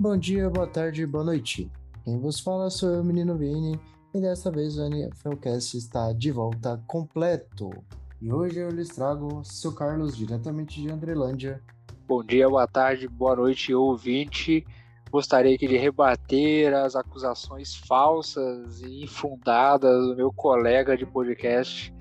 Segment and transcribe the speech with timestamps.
[0.00, 1.70] Bom dia, boa tarde, boa noite.
[2.06, 3.78] Quem vos fala sou eu, menino Vini,
[4.14, 7.68] e desta vez o NFLcast está de volta completo.
[8.18, 11.62] E hoje eu lhes trago seu Carlos, diretamente de Andrelândia.
[12.08, 14.66] Bom dia, boa tarde, boa noite, ouvinte.
[15.10, 21.94] Gostaria aqui de rebater as acusações falsas e infundadas do meu colega de podcast,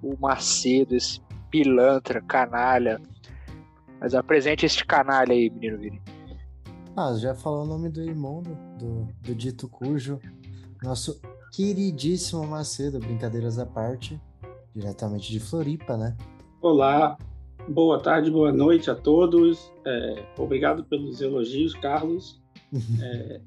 [0.00, 1.20] o Macedo, esse
[1.50, 3.00] pilantra, canalha.
[3.98, 6.00] Mas apresente este canalha aí, menino Vini.
[6.96, 10.18] Ah, já falou o nome do imundo, do, do dito cujo,
[10.82, 11.20] nosso
[11.52, 14.20] queridíssimo Macedo, brincadeiras à parte,
[14.74, 16.16] diretamente de Floripa, né?
[16.60, 17.16] Olá,
[17.68, 19.72] boa tarde, boa noite a todos.
[19.86, 22.42] É, obrigado pelos elogios, Carlos.
[23.00, 23.40] é,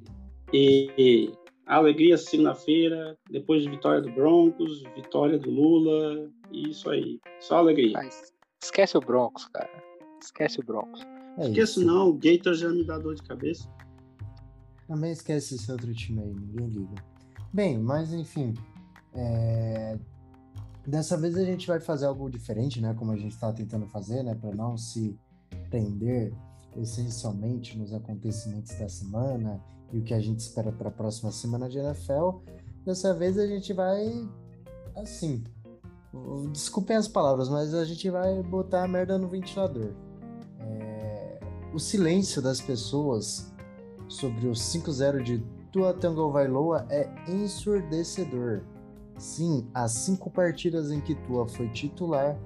[0.53, 1.33] e,
[1.65, 7.93] alegria segunda-feira, depois de vitória do Broncos, vitória do Lula, isso aí, só alegria.
[7.93, 8.33] Mas
[8.63, 9.83] esquece o Broncos, cara.
[10.21, 11.01] Esquece o Broncos.
[11.37, 11.87] É Esqueço isso.
[11.87, 13.67] não, o Gator já me dá dor de cabeça.
[14.87, 16.95] Também esquece esse outro time aí, ninguém liga.
[17.51, 18.53] Bem, mas enfim.
[19.13, 19.97] É...
[20.85, 22.93] Dessa vez a gente vai fazer algo diferente, né?
[22.93, 24.35] Como a gente está tentando fazer, né?
[24.35, 25.17] Para não se
[25.69, 26.33] prender
[26.75, 31.69] essencialmente nos acontecimentos da semana e o que a gente espera para a próxima semana
[31.69, 32.39] de NFL.
[32.85, 34.27] Dessa vez a gente vai
[34.95, 35.43] assim.
[36.51, 39.93] Desculpem as palavras, mas a gente vai botar a merda no ventilador.
[41.73, 43.51] O silêncio das pessoas
[44.07, 48.61] sobre o 5-0 de Tua Tango Vailoa é ensurdecedor.
[49.17, 52.37] Sim, as cinco partidas em que Tua foi titular,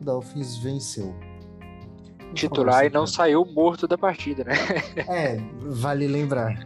[0.00, 1.12] o Dolphins venceu.
[2.34, 4.54] Titular e não saiu morto da partida, né?
[5.08, 6.56] É, vale lembrar.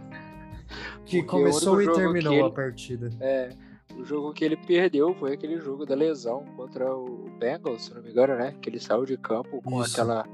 [1.06, 3.10] Que Porque começou e terminou ele, a partida.
[3.20, 3.50] É,
[3.96, 8.02] o jogo que ele perdeu foi aquele jogo da lesão contra o Bengals, se não
[8.02, 8.54] me engano, né?
[8.60, 9.92] Que ele saiu de campo com Isso.
[9.92, 10.26] aquela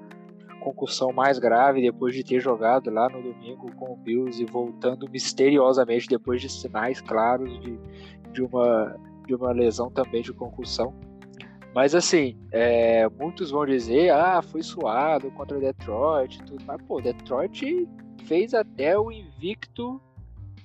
[0.62, 5.08] concussão mais grave depois de ter jogado lá no domingo com o Bills e voltando
[5.10, 7.78] misteriosamente depois de sinais claros de,
[8.32, 8.96] de, uma,
[9.26, 10.94] de uma lesão também de concussão.
[11.74, 16.62] Mas assim, é, muitos vão dizer, ah, foi suado contra Detroit tudo.
[16.66, 17.88] Mas, pô, Detroit
[18.24, 20.00] fez até o invicto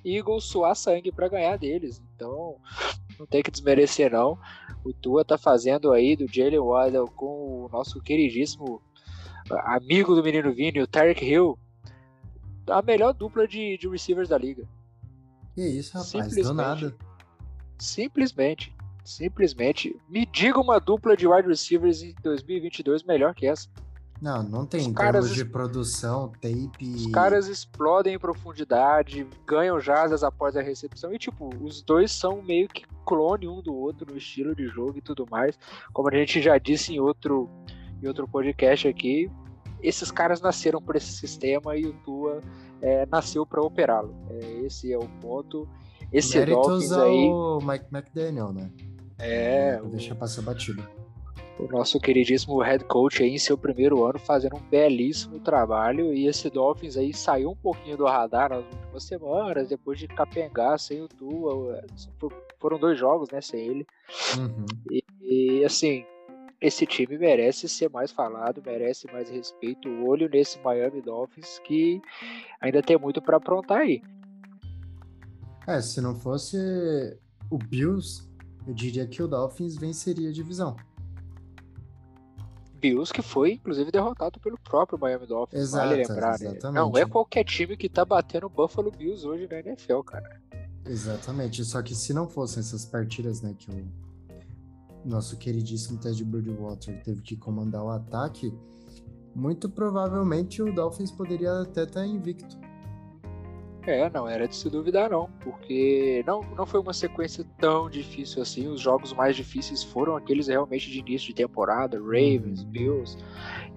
[0.06, 2.02] Eagles suar sangue para ganhar deles.
[2.16, 2.58] Então,
[3.18, 4.38] não tem que desmerecer não.
[4.84, 8.82] O Tua tá fazendo aí do Jalen Waddell com o nosso queridíssimo
[9.52, 11.58] amigo do menino Vini, o Tarek Hill,
[12.70, 14.68] a melhor dupla de, de receivers da liga.
[15.56, 16.96] Que isso, rapaz, simplesmente, do nada.
[17.80, 19.96] Simplesmente, simplesmente.
[20.10, 23.68] Me diga uma dupla de wide receivers em 2022 melhor que essa.
[24.22, 26.96] Não, não tem os caras de produção, tape.
[26.96, 31.14] Os caras explodem em profundidade, ganham jasas após a recepção.
[31.14, 34.98] E, tipo, os dois são meio que clone um do outro no estilo de jogo
[34.98, 35.58] e tudo mais.
[35.94, 37.48] Como a gente já disse em outro
[38.02, 39.30] em outro podcast aqui,
[39.82, 42.42] esses caras nasceram por esse sistema e o Tua
[42.82, 44.16] é, nasceu para operá-lo.
[44.30, 45.68] É, esse é o ponto.
[46.12, 47.30] Esse Méritos Dolphins aí.
[47.30, 48.72] o Mike McDaniel, né?
[49.20, 49.78] É.
[49.80, 50.84] Vou deixar passar batido.
[51.60, 56.28] O nosso queridíssimo head coach aí em seu primeiro ano fazendo um belíssimo trabalho e
[56.28, 61.02] esse Dolphins aí saiu um pouquinho do radar nas últimas semanas, depois de capengar sem
[61.02, 61.84] o Tua.
[62.60, 63.88] Foram dois jogos, né, sem ele.
[64.38, 64.66] Uhum.
[64.92, 66.06] E, e assim,
[66.60, 69.88] esse time merece ser mais falado, merece mais respeito.
[69.88, 72.02] O olho nesse Miami Dolphins que
[72.60, 74.02] ainda tem muito para aprontar aí.
[75.68, 76.58] É, se não fosse
[77.50, 78.28] o Bills,
[78.66, 80.76] eu diria que o Dolphins venceria a divisão.
[82.80, 86.58] Bills que foi inclusive derrotado pelo próprio Miami Dolphins, Exato, vale lembrar, né?
[86.72, 90.42] Não é qualquer time que tá batendo o Buffalo Bills hoje na NFL, cara.
[90.86, 94.07] Exatamente, só que se não fossem essas partidas, né, que o
[95.06, 98.54] nosso queridíssimo Ted Bridgewater teve que comandar o ataque,
[99.36, 102.58] muito provavelmente o Dolphins poderia até estar invicto.
[103.88, 108.42] É, não era de se duvidar não, porque não, não foi uma sequência tão difícil
[108.42, 108.68] assim.
[108.68, 112.70] Os jogos mais difíceis foram aqueles realmente de início de temporada, Ravens, uhum.
[112.70, 113.18] Bills,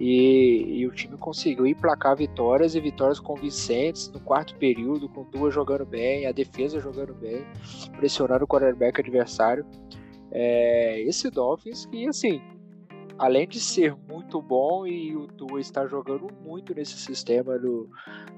[0.00, 5.54] e, e, o time conseguiu emplacar vitórias e vitórias convincentes no quarto período, com duas
[5.54, 7.46] jogando bem, a defesa jogando bem,
[7.96, 9.64] pressionando o quarterback adversário.
[10.32, 12.40] É, esse Dolphins que, assim,
[13.20, 17.88] além de ser muito bom e o Tua está jogando muito nesse sistema do.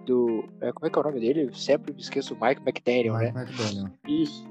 [0.05, 1.51] do é, como é que é o nome dele?
[1.55, 3.43] sempre me esqueço, Mike McDaniel, Mike né?
[3.43, 3.91] McDaniel.
[4.09, 4.45] Isso.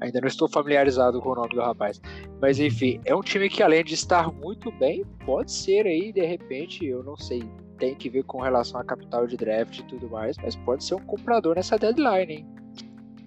[0.00, 2.00] Ainda não estou familiarizado com o nome do rapaz.
[2.40, 6.26] Mas enfim, é um time que além de estar muito bem, pode ser aí, de
[6.26, 7.44] repente, eu não sei,
[7.78, 10.96] tem que ver com relação a capital de draft e tudo mais, mas pode ser
[10.96, 12.46] um comprador nessa deadline, hein?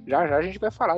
[0.06, 0.96] Já já a gente vai falar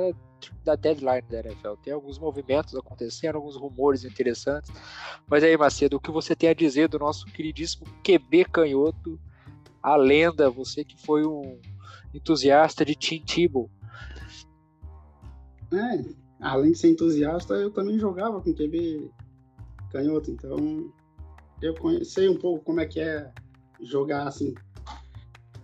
[0.64, 1.74] da deadline da NFL.
[1.82, 4.70] Tem alguns movimentos acontecendo, alguns rumores interessantes.
[5.26, 9.18] Mas aí, Macedo, o que você tem a dizer do nosso queridíssimo QB canhoto
[9.82, 11.58] a lenda, você que foi um
[12.12, 13.70] entusiasta de Tim Tebow.
[15.72, 16.04] É,
[16.40, 19.10] além de ser entusiasta, eu também jogava com QB
[19.90, 20.92] canhoto, então
[21.62, 23.30] eu conheci um pouco como é que é
[23.80, 24.54] jogar assim.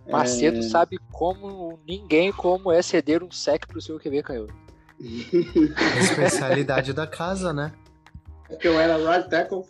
[0.09, 0.61] Macedo é...
[0.61, 4.64] sabe como ninguém como é ceder um sec pro seu QB canhoto.
[6.01, 7.73] Especialidade da casa, né?
[8.49, 9.63] É que eu era right tackle.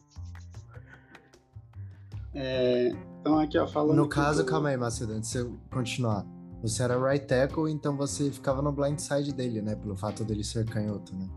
[2.34, 2.92] É,
[3.22, 3.96] então aqui ó, falando.
[3.96, 6.26] No caso, calma aí, Macedo, antes de você continuar.
[6.62, 9.76] Você era right tackle, então você ficava no blind side dele, né?
[9.76, 11.28] Pelo fato dele ser canhoto, né?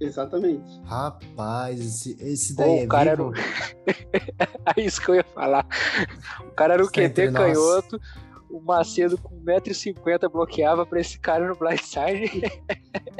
[0.00, 0.80] Exatamente.
[0.84, 3.32] Rapaz, esse, esse daí Pô, é o cara vivo?
[3.34, 4.72] Era...
[4.76, 5.66] é isso que eu ia falar.
[6.40, 8.00] O cara era o QT canhoto,
[8.50, 12.42] o Macedo com 1,50m bloqueava pra esse cara no blindside.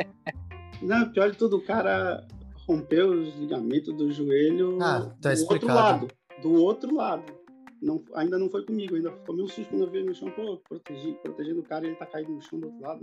[0.83, 2.27] Não, pior de tudo, o cara
[2.67, 5.73] rompeu os ligamentos do joelho ah, tá do explicado.
[5.73, 6.09] outro lado.
[6.43, 7.41] Do outro lado.
[7.83, 10.31] Não, ainda não foi comigo, ainda tomei um susto quando eu vi ele no chão,
[10.31, 13.01] pô, protegi, protegendo o cara e ele tá caído no chão do outro lado.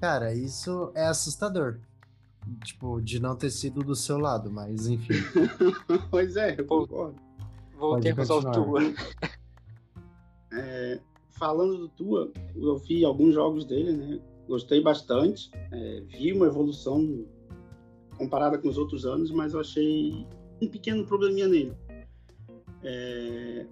[0.00, 1.80] Cara, isso é assustador.
[2.64, 5.14] Tipo, de não ter sido do seu lado, mas enfim.
[6.10, 7.20] pois é, eu concordo.
[7.80, 8.80] Voltemos ao Tua.
[11.40, 14.20] Falando do Tua, eu vi alguns jogos dele, né?
[14.46, 15.50] Gostei bastante.
[15.72, 17.24] É, vi uma evolução
[18.18, 20.26] comparada com os outros anos, mas eu achei
[20.60, 21.72] um pequeno probleminha nele.
[22.82, 23.66] É,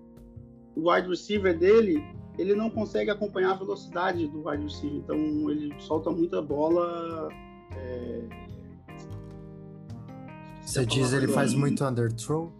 [0.74, 2.02] o wide receiver dele
[2.38, 7.28] ele não consegue acompanhar a velocidade do wide receiver, então ele solta muita bola.
[7.76, 8.22] É...
[10.62, 12.50] Você diz ele faz muito underthrow?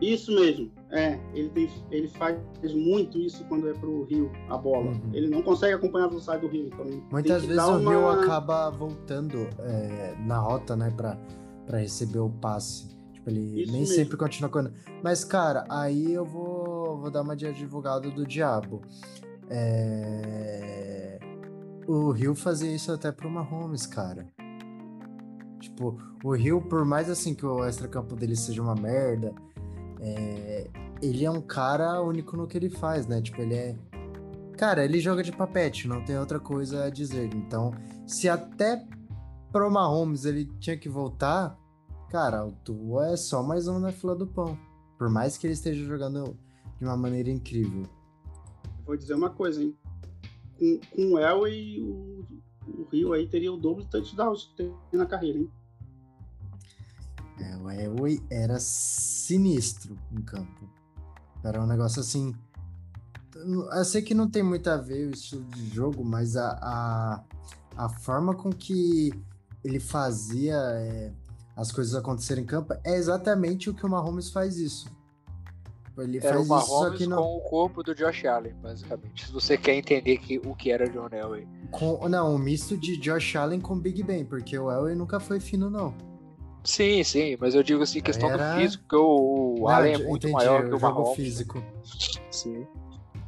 [0.00, 1.18] Isso mesmo, é.
[1.34, 2.38] Ele, tem, ele faz
[2.74, 4.90] muito isso quando é pro Rio, a bola.
[4.90, 5.10] Uhum.
[5.12, 6.66] Ele não consegue acompanhar a velocidade do Rio.
[6.66, 7.90] Então Muitas vezes o uma...
[7.90, 11.18] Rio acaba voltando é, na rota, né, pra,
[11.66, 12.96] pra receber o passe.
[13.12, 13.94] Tipo, ele isso nem mesmo.
[13.94, 14.72] sempre continua correndo.
[15.02, 18.80] Mas, cara, aí eu vou, vou dar uma de advogado do diabo.
[19.50, 21.18] É...
[21.86, 24.26] O Rio fazia isso até pro Mahomes, cara.
[25.58, 29.34] Tipo, o Rio, por mais assim que o extra-campo dele seja uma merda,
[30.00, 30.68] é...
[31.02, 33.20] ele é um cara único no que ele faz, né?
[33.20, 33.76] Tipo, ele é.
[34.56, 37.32] Cara, ele joga de papete, não tem outra coisa a dizer.
[37.34, 37.72] Então,
[38.06, 38.84] se até
[39.52, 41.56] pro Mahomes ele tinha que voltar,
[42.10, 44.58] cara, o Tua é só mais um na fila do pão.
[44.98, 46.36] Por mais que ele esteja jogando
[46.78, 47.84] de uma maneira incrível
[48.88, 49.76] vou dizer uma coisa, hein?
[50.58, 52.24] Com, com o Elway, o,
[52.66, 55.50] o Rio aí teria o dobro de touchdowns que tem na carreira, hein?
[57.40, 60.68] É, o Elway era sinistro em campo.
[61.44, 62.34] Era um negócio assim.
[63.34, 67.24] Eu sei que não tem muito a ver o estilo de jogo, mas a, a,
[67.76, 69.12] a forma com que
[69.64, 71.12] ele fazia é,
[71.56, 74.90] as coisas acontecerem em campo é exatamente o que o Mahomes faz isso.
[75.96, 77.16] Ele era o Mahomes não...
[77.16, 79.26] com o corpo do Josh Allen, basicamente.
[79.26, 81.46] Se você quer entender que, o que era John Elway.
[81.72, 85.40] Com, não, um misto de Josh Allen com Big Ben, porque o Elway nunca foi
[85.40, 85.92] fino, não.
[86.64, 88.54] Sim, sim, mas eu digo assim, questão era...
[88.54, 91.16] do físico, que o, o não, Allen é muito entendi, maior que o Mahomes.
[91.16, 91.62] físico.
[92.30, 92.66] Sim.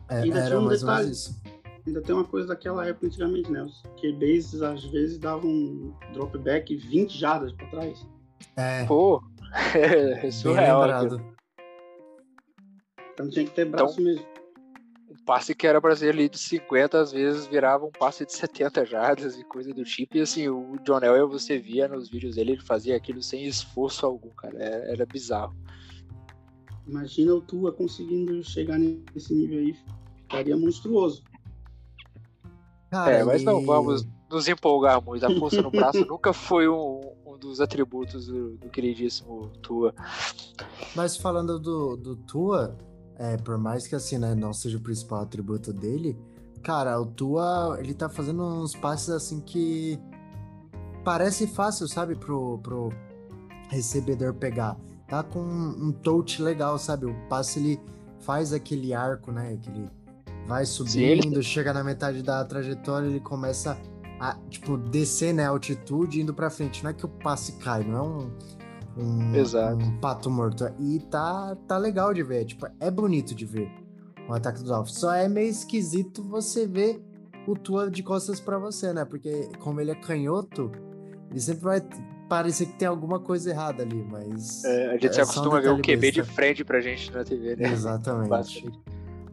[0.09, 1.43] É, ainda era um mais detalhe, ou menos isso.
[1.87, 3.62] Ainda tem uma coisa daquela época antigamente, né?
[3.62, 8.06] Os QBs às vezes davam um dropback 20 jardas pra trás.
[8.56, 8.85] É.
[8.85, 9.23] Pô,
[9.75, 10.85] é surreal.
[13.13, 14.30] Então tinha que ter braço então, mesmo.
[15.31, 19.39] Passe que era brasileiro ali de 50, às vezes virava um passe de 70 jardas
[19.39, 20.17] e coisa do tipo.
[20.17, 24.05] E assim, o John Elway, você via nos vídeos dele, ele fazia aquilo sem esforço
[24.05, 24.60] algum, cara.
[24.60, 25.55] Era, era bizarro.
[26.84, 29.77] Imagina o Tua conseguindo chegar nesse nível aí.
[30.17, 31.22] Ficaria monstruoso.
[32.91, 35.25] Cara, é, mas não vamos nos empolgar muito.
[35.25, 39.94] A força no braço nunca foi um, um dos atributos do, do, queridíssimo Tua.
[40.96, 42.77] Mas falando do, do Tua,
[43.20, 46.19] é, por mais que assim, né, não seja o principal atributo dele,
[46.62, 50.00] cara, o Tua, ele tá fazendo uns passes assim que
[51.05, 52.89] parece fácil, sabe, pro, pro
[53.69, 54.74] recebedor pegar.
[55.06, 57.05] Tá com um touch legal, sabe?
[57.05, 57.81] O passe ele
[58.20, 59.91] faz aquele arco, né, que ele
[60.46, 61.43] vai subindo, Sim.
[61.43, 63.79] chega na metade da trajetória, ele começa
[64.19, 66.82] a, tipo, descer, né, altitude indo para frente.
[66.82, 68.31] Não é que o passe cai, não é um
[68.97, 69.82] um, Exato.
[69.82, 70.65] um pato morto.
[70.79, 72.44] E tá, tá legal de ver.
[72.44, 73.70] Tipo, é bonito de ver
[74.29, 74.94] o ataque dos Alphas.
[74.94, 77.03] Só é meio esquisito você ver
[77.47, 79.05] o Tua de costas para você, né?
[79.05, 80.70] Porque como ele é canhoto,
[81.31, 81.82] ele sempre vai
[82.29, 84.65] parecer que tem alguma coisa errada ali, mas.
[84.65, 87.25] É, a gente é se acostuma a ver o QB de frente pra gente na
[87.25, 87.70] TV, né?
[87.73, 88.70] Exatamente.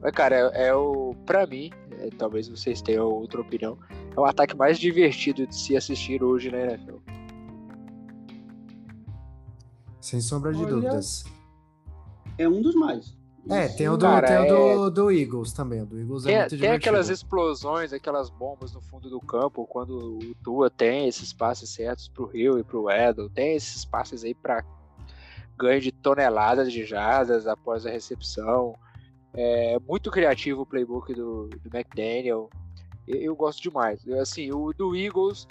[0.02, 1.14] Mas, cara, é, é o.
[1.26, 3.78] Pra mim, é, talvez vocês tenham outra opinião,
[4.16, 6.96] é o ataque mais divertido de se assistir hoje na NFL.
[10.08, 11.26] Sem sombra de Olha, dúvidas.
[12.38, 13.14] É um dos mais.
[13.50, 14.90] É, tem o do, Cara, tem o do, é...
[14.90, 15.82] do, Eagles também.
[15.82, 19.68] O do Eagles é tem, muito Tem aquelas explosões, aquelas bombas no fundo do campo,
[19.68, 24.24] quando o Tua tem esses passes certos pro Rio e pro Edel, tem esses passes
[24.24, 24.64] aí para
[25.58, 28.78] ganho de toneladas de jardas após a recepção.
[29.34, 32.50] É muito criativo o playbook do, do McDaniel.
[33.06, 34.08] Eu, eu gosto demais.
[34.08, 35.46] Assim, o do Eagles,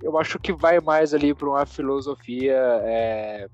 [0.00, 3.48] eu acho que vai mais ali para uma filosofia é,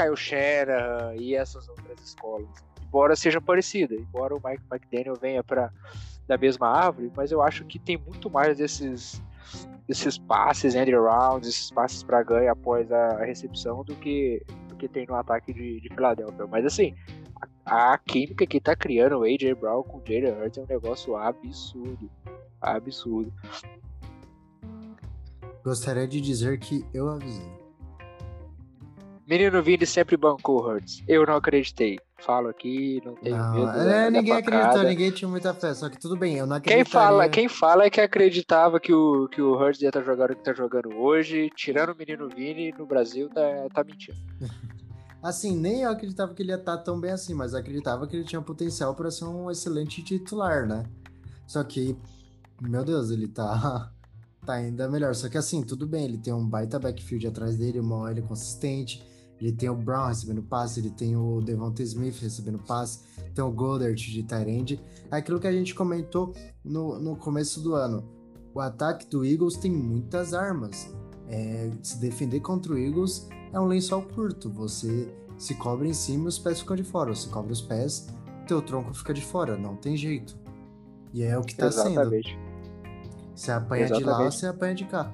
[0.00, 2.48] Kyle Shanahan e essas outras escolas.
[2.86, 5.70] Embora seja parecida, embora o Mike McDaniel venha para
[6.26, 9.20] da mesma árvore, mas eu acho que tem muito mais desses
[9.86, 14.88] desses passes end rounds, esses passes para ganho após a recepção do que do que
[14.88, 16.46] tem no ataque de, de Filadélfia.
[16.46, 16.94] Mas assim,
[17.64, 20.66] a, a, química que tá criando o AJ Brown com o Jalen Hurts é um
[20.66, 22.08] negócio absurdo,
[22.60, 23.32] absurdo.
[25.64, 27.59] Gostaria de dizer que eu avisei.
[29.30, 31.04] Menino Vini sempre bancou Hurts.
[31.06, 32.00] Eu não acreditei.
[32.18, 33.88] Falo aqui, não tenho não, medo.
[33.88, 35.72] É, ninguém acreditou, ninguém tinha muita fé.
[35.72, 36.82] Só que tudo bem, eu não acreditei.
[36.82, 40.04] Quem fala, quem fala é que acreditava que o, que o Hurts ia estar tá
[40.04, 43.40] jogando o que está jogando hoje, tirando o menino Vini no Brasil, tá,
[43.72, 44.18] tá mentindo.
[45.22, 48.16] assim, nem eu acreditava que ele ia estar tá tão bem assim, mas acreditava que
[48.16, 50.82] ele tinha potencial para ser um excelente titular, né?
[51.46, 51.96] Só que,
[52.60, 53.92] meu Deus, ele tá
[54.44, 55.14] tá ainda melhor.
[55.14, 59.08] Só que assim, tudo bem, ele tem um baita backfield atrás dele, uma OL consistente,
[59.40, 63.00] ele tem o Brown recebendo passe, ele tem o Devonta Smith recebendo passe,
[63.34, 64.80] tem o Goddard de Tyrande.
[65.10, 68.04] É aquilo que a gente comentou no, no começo do ano.
[68.54, 70.92] O ataque do Eagles tem muitas armas.
[71.28, 74.50] É, se defender contra o Eagles é um lençol curto.
[74.50, 77.14] Você se cobre em cima e os pés ficam de fora.
[77.14, 78.08] Você cobre os pés,
[78.46, 79.56] teu tronco fica de fora.
[79.56, 80.36] Não tem jeito.
[81.14, 82.28] E é o que tá Exatamente.
[82.28, 82.50] sendo.
[83.34, 84.04] Você apanha Exatamente.
[84.04, 85.12] de lá, você apanha de cá.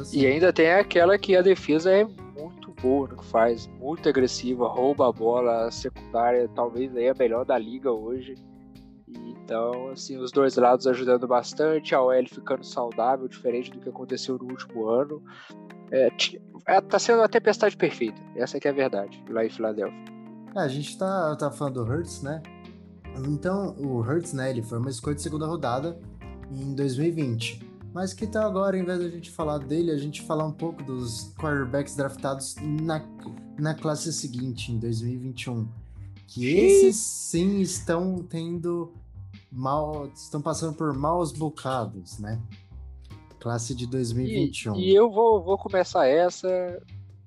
[0.00, 0.18] Assim.
[0.18, 2.06] E ainda tem aquela que a defesa é
[2.82, 7.58] no que faz, muito agressiva, rouba a bola, a secundária talvez aí a melhor da
[7.58, 8.34] liga hoje.
[9.08, 14.36] Então, assim, os dois lados ajudando bastante, a OL ficando saudável, diferente do que aconteceu
[14.38, 15.22] no último ano.
[15.90, 16.08] É,
[16.66, 20.04] é, tá sendo uma tempestade perfeita, essa que é a verdade, lá em Filadélfia.
[20.54, 22.42] É, a gente tá, tá falando do Hurts, né?
[23.26, 25.98] Então, o Hurts, né, ele foi uma escolha de segunda rodada
[26.50, 27.67] em 2020.
[27.98, 30.84] Mas que tal agora, em vez da gente falar dele, a gente falar um pouco
[30.84, 33.04] dos quarterbacks draftados na,
[33.58, 35.68] na classe seguinte, em 2021?
[36.28, 38.94] Que esses sim estão tendo
[39.50, 40.08] mal.
[40.14, 42.40] estão passando por maus bocados, né?
[43.40, 44.76] Classe de 2021.
[44.76, 46.80] E, e eu vou, vou começar essa.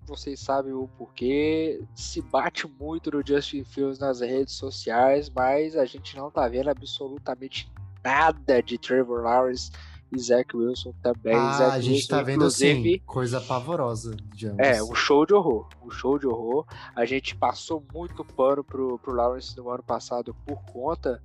[0.05, 1.83] Vocês sabem o porquê.
[1.93, 6.69] Se bate muito no Justin Fields nas redes sociais, mas a gente não tá vendo
[6.69, 7.69] absolutamente
[8.01, 9.69] nada de Trevor Lawrence
[10.11, 11.35] e Zach Wilson também.
[11.35, 14.15] Ah, Zach a gente Wilson, tá vendo assim, coisa pavorosa.
[14.57, 15.67] É, um show de horror.
[15.83, 16.65] Um show de horror.
[16.95, 21.21] A gente passou muito pano pro, pro Lawrence no ano passado por conta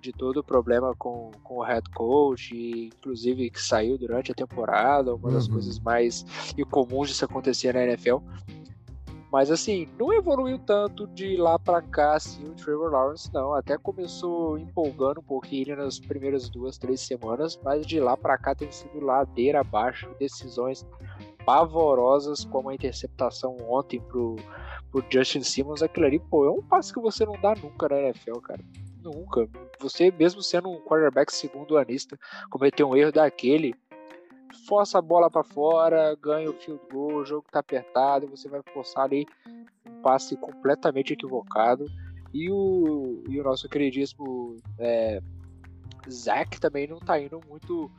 [0.00, 2.54] de todo o problema com, com o head coach,
[2.94, 5.54] inclusive que saiu durante a temporada, uma das uhum.
[5.54, 6.24] coisas mais
[6.56, 8.18] incomuns de se acontecer na NFL.
[9.30, 13.76] Mas assim, não evoluiu tanto de lá para cá assim o Trevor Lawrence não, até
[13.76, 18.70] começou empolgando um pouquinho nas primeiras duas, três semanas, mas de lá para cá tem
[18.70, 20.86] sido ladeira abaixo, decisões
[21.44, 24.36] pavorosas como a interceptação ontem pro,
[24.90, 28.00] pro Justin Simmons, aquilo ali, pô, é um passe que você não dá nunca na
[28.00, 28.60] NFL, cara.
[29.02, 29.48] Nunca.
[29.80, 32.18] Você, mesmo sendo um quarterback segundo anista,
[32.50, 33.74] cometer um erro daquele,
[34.66, 38.60] força a bola para fora, ganha o field goal, o jogo tá apertado, você vai
[38.72, 39.26] forçar ali
[39.86, 41.86] um passe completamente equivocado.
[42.32, 45.20] E o, e o nosso queridíssimo é,
[46.60, 47.90] também não tá indo muito,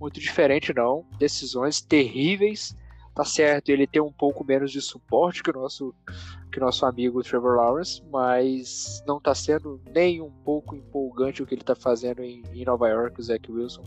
[0.00, 1.06] muito diferente, não.
[1.18, 2.76] Decisões terríveis.
[3.14, 5.92] Tá certo, ele tem um pouco menos de suporte que o nosso,
[6.52, 11.56] que nosso amigo Trevor Lawrence, mas não tá sendo nem um pouco empolgante o que
[11.56, 13.82] ele tá fazendo em, em Nova York, o Zach Wilson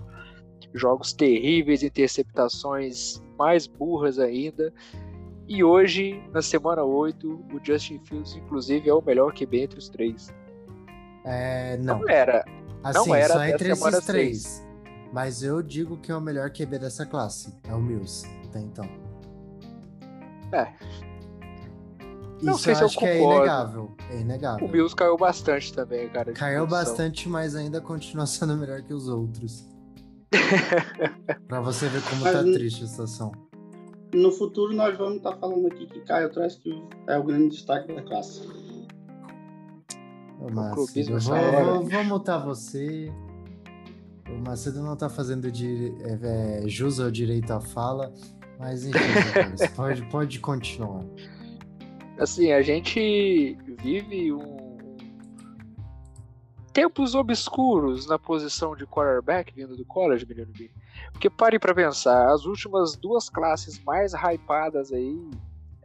[0.73, 4.73] jogos terríveis, interceptações mais burras ainda.
[5.47, 9.89] E hoje, na semana 8, o Justin Fields, inclusive, é o melhor QB entre os
[9.89, 10.33] três.
[11.25, 11.99] É, não.
[11.99, 12.45] não era.
[12.83, 14.67] Assim, não era só entre esses três.
[15.11, 17.53] Mas eu digo que é o melhor QB dessa classe.
[17.67, 18.85] É o Mills, até então.
[20.53, 20.71] É.
[22.41, 23.91] Não Isso sei eu se acho eu que é inegável.
[24.09, 24.65] É inegável.
[24.65, 26.31] O Mills caiu bastante também, cara.
[26.33, 29.70] Caiu bastante, mas ainda continua sendo melhor que os outros.
[31.47, 33.31] pra você ver como Mas, tá triste a situação.
[34.13, 36.61] No futuro nós vamos estar tá falando aqui que Caio Trask
[37.07, 38.47] é o grande destaque da classe.
[40.39, 43.11] Ô, Macedo, vou, vou, vou mutar você.
[44.29, 48.13] O Macedo não tá fazendo de, é, é, jus ao direito à fala,
[48.57, 48.97] mas enfim,
[49.75, 51.03] pode, pode continuar.
[52.17, 54.60] Assim, a gente vive um
[56.73, 60.71] tempos obscuros na posição de quarterback vindo do college, menino Vini.
[61.11, 65.29] Porque pare para pensar, as últimas duas classes mais hypadas aí.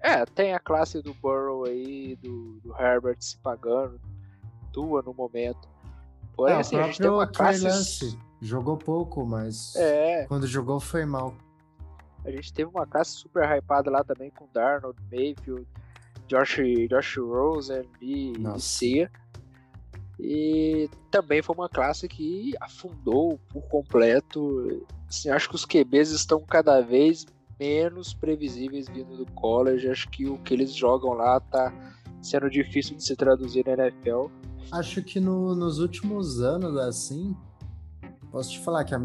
[0.01, 4.01] É, tem a classe do Burrow aí, do, do Herbert se pagando,
[4.73, 5.69] tua no momento.
[6.37, 7.65] Porém, é, assim, a gente tem uma classe.
[7.65, 10.27] Lance, jogou pouco, mas é.
[10.27, 11.35] quando jogou foi mal.
[12.25, 15.67] A gente teve uma classe super hypada lá também com Darnold, Mayfield,
[16.27, 19.11] Josh, Josh Rosen e, e Cia.
[20.19, 24.87] E também foi uma classe que afundou por completo.
[25.09, 27.27] Assim, acho que os QBs estão cada vez
[27.61, 29.89] menos previsíveis vindo do college.
[29.89, 31.73] Acho que o que eles jogam lá tá
[32.23, 34.27] sendo difícil de se traduzir na NFL.
[34.73, 37.37] Acho que no, nos últimos anos, assim,
[38.33, 39.01] posso te falar que a,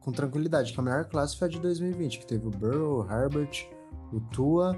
[0.00, 3.10] com tranquilidade que a melhor classe foi a de 2020, que teve o Burrow, o
[3.10, 3.68] Herbert,
[4.12, 4.76] o Tua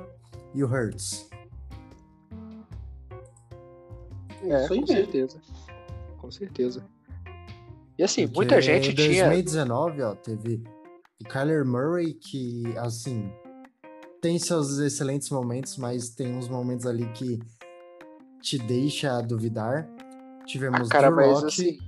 [0.54, 1.28] e o Hurts.
[4.44, 5.40] É, com certeza
[6.22, 6.82] com certeza.
[7.98, 9.26] E assim, Porque muita gente em tinha.
[9.26, 10.62] Em 2019, ó, teve
[11.20, 13.30] o Kyler Murray, que, assim,
[14.20, 17.40] tem seus excelentes momentos, mas tem uns momentos ali que
[18.40, 19.88] te deixa duvidar.
[20.46, 21.78] Tivemos ah, cara, Drew assim,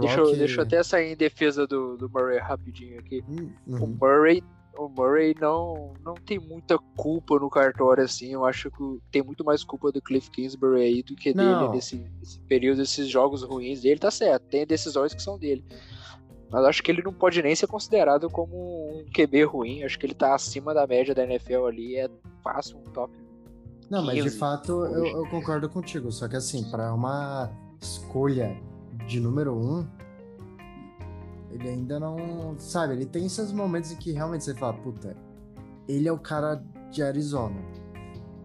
[0.00, 3.24] deixa, eu, deixa eu até sair em defesa do, do Murray rapidinho aqui.
[3.28, 3.84] Hum, uhum.
[3.84, 4.42] O Murray
[4.76, 8.32] o Murray não, não tem muita culpa no cartório, assim.
[8.32, 11.60] Eu acho que tem muito mais culpa do Cliff Kingsbury aí do que não.
[11.60, 13.98] dele nesse, nesse, período, esses jogos ruins dele.
[13.98, 15.64] Tá certo, tem decisões que são dele.
[16.50, 19.82] Mas acho que ele não pode nem ser considerado como um QB ruim.
[19.82, 21.96] Acho que ele tá acima da média da NFL ali.
[21.96, 22.08] É
[22.42, 23.12] fácil um top.
[23.90, 26.12] Não, mas de fato eu, eu concordo contigo.
[26.12, 27.50] Só que assim, para uma
[27.80, 28.56] escolha
[29.06, 29.86] de número um,
[31.54, 32.58] ele ainda não.
[32.58, 35.16] Sabe, ele tem esses momentos em que realmente você fala, puta,
[35.88, 37.62] ele é o cara de Arizona.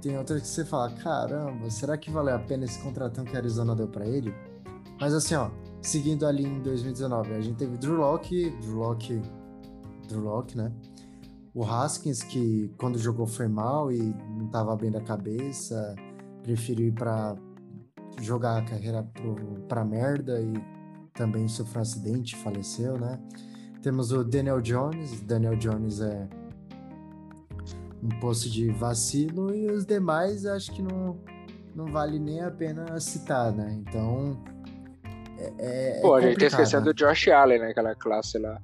[0.02, 3.40] Tem outras que você fala, caramba, será que valeu a pena esse contratão que a
[3.40, 4.34] Arizona deu para ele?
[5.00, 5.50] Mas assim, ó,
[5.82, 9.22] seguindo ali em 2019, a gente teve Drew Locke, Drew Locke,
[10.08, 10.72] Drew Locke, né?
[11.54, 13.98] O Haskins, que quando jogou foi mal e
[14.38, 15.96] não tava bem da cabeça,
[16.44, 17.36] preferiu ir pra
[18.22, 19.36] jogar a carreira pro,
[19.68, 20.54] pra merda e
[21.20, 23.20] também sofreu um acidente, faleceu, né?
[23.84, 26.30] Temos o Daniel Jones, Daniel Jones é
[28.02, 31.20] um posto de vacilo e os demais acho que não,
[31.76, 33.82] não vale nem a pena citar, né?
[33.82, 34.42] Então.
[35.38, 36.94] É, é, é Pô, a gente tá esquecendo né?
[36.94, 37.72] do Josh Allen, né?
[37.72, 38.58] Aquela classe lá.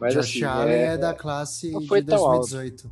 [0.00, 2.90] Mas, Josh assim, Allen é, é da classe de 2018.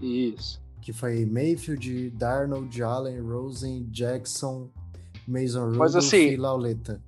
[0.00, 0.62] Isso.
[0.80, 4.70] Que foi Mayfield, Darnold, Allen, Rosen, Jackson,
[5.28, 6.98] Mason Rudolph assim, e Lauleta.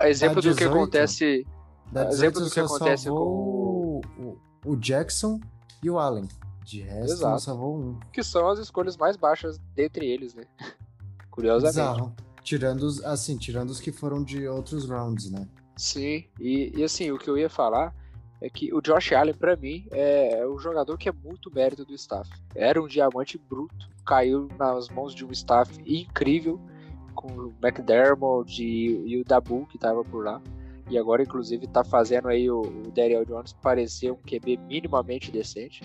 [0.00, 1.46] A exemplo 18, do que acontece.
[1.92, 5.38] Da 18, exemplo do que acontece com o, o Jackson
[5.82, 6.26] e o Allen.
[6.64, 7.40] De resto, Exato.
[7.40, 8.00] salvou um.
[8.12, 10.44] Que são as escolhas mais baixas dentre eles, né?
[11.30, 11.76] Curiosamente.
[11.76, 12.14] Bizarro.
[12.42, 15.46] Tirando os, assim, tirando os que foram de outros rounds, né?
[15.76, 17.94] Sim, e, e assim, o que eu ia falar
[18.40, 21.94] é que o Josh Allen, para mim, é um jogador que é muito mérito do
[21.94, 22.30] staff.
[22.54, 26.58] Era um diamante bruto, caiu nas mãos de um staff incrível
[27.10, 30.40] com o McDermott e, e o Dabu que tava por lá.
[30.88, 35.82] E agora, inclusive, tá fazendo aí o, o Daniel Jones parecer um QB minimamente decente.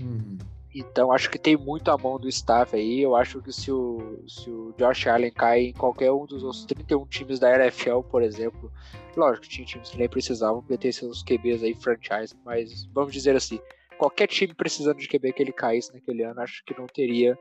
[0.00, 0.38] Uhum.
[0.74, 3.00] Então, acho que tem muito a mão do staff aí.
[3.00, 6.64] Eu acho que se o, se o Josh Allen cai em qualquer um dos outros
[6.64, 8.72] 31 times da NFL, por exemplo,
[9.16, 13.12] lógico que tinha times que nem precisavam, porque tem seus QBs aí franchise, mas vamos
[13.12, 13.60] dizer assim,
[13.98, 17.36] qualquer time precisando de QB que ele caísse naquele ano, acho que não teria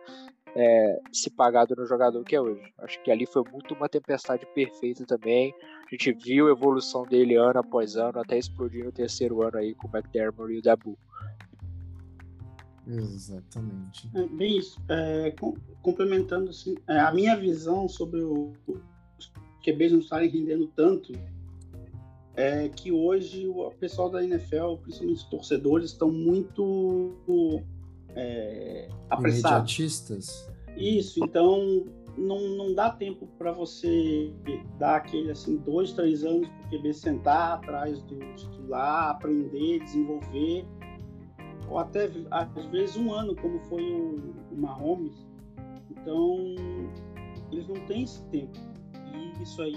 [0.56, 2.74] é, se pagado no jogador que é hoje.
[2.80, 5.54] Acho que ali foi muito uma tempestade perfeita também.
[5.86, 9.74] A gente viu a evolução dele ano após ano, até explodir no terceiro ano aí
[9.74, 10.98] com o McDermott e o Dabu.
[12.88, 14.10] Exatamente.
[14.16, 14.82] É, bem isso.
[14.90, 19.32] É, com, complementando assim, é, a minha visão sobre o, os
[19.64, 21.14] QBs não estarem rendendo tanto
[22.36, 27.16] é que hoje o pessoal da NFL, principalmente os torcedores, estão muito
[28.18, 29.72] é, apressados.
[30.76, 31.86] Isso, então
[32.18, 34.34] não, não dá tempo para você
[34.78, 40.66] dar aquele assim dois, três anos para o QB sentar atrás do titular, aprender, desenvolver,
[41.70, 45.28] ou até às vezes um ano, como foi o, o Mahomes.
[45.92, 46.56] Então
[47.52, 48.58] eles não têm esse tempo.
[49.14, 49.76] E isso aí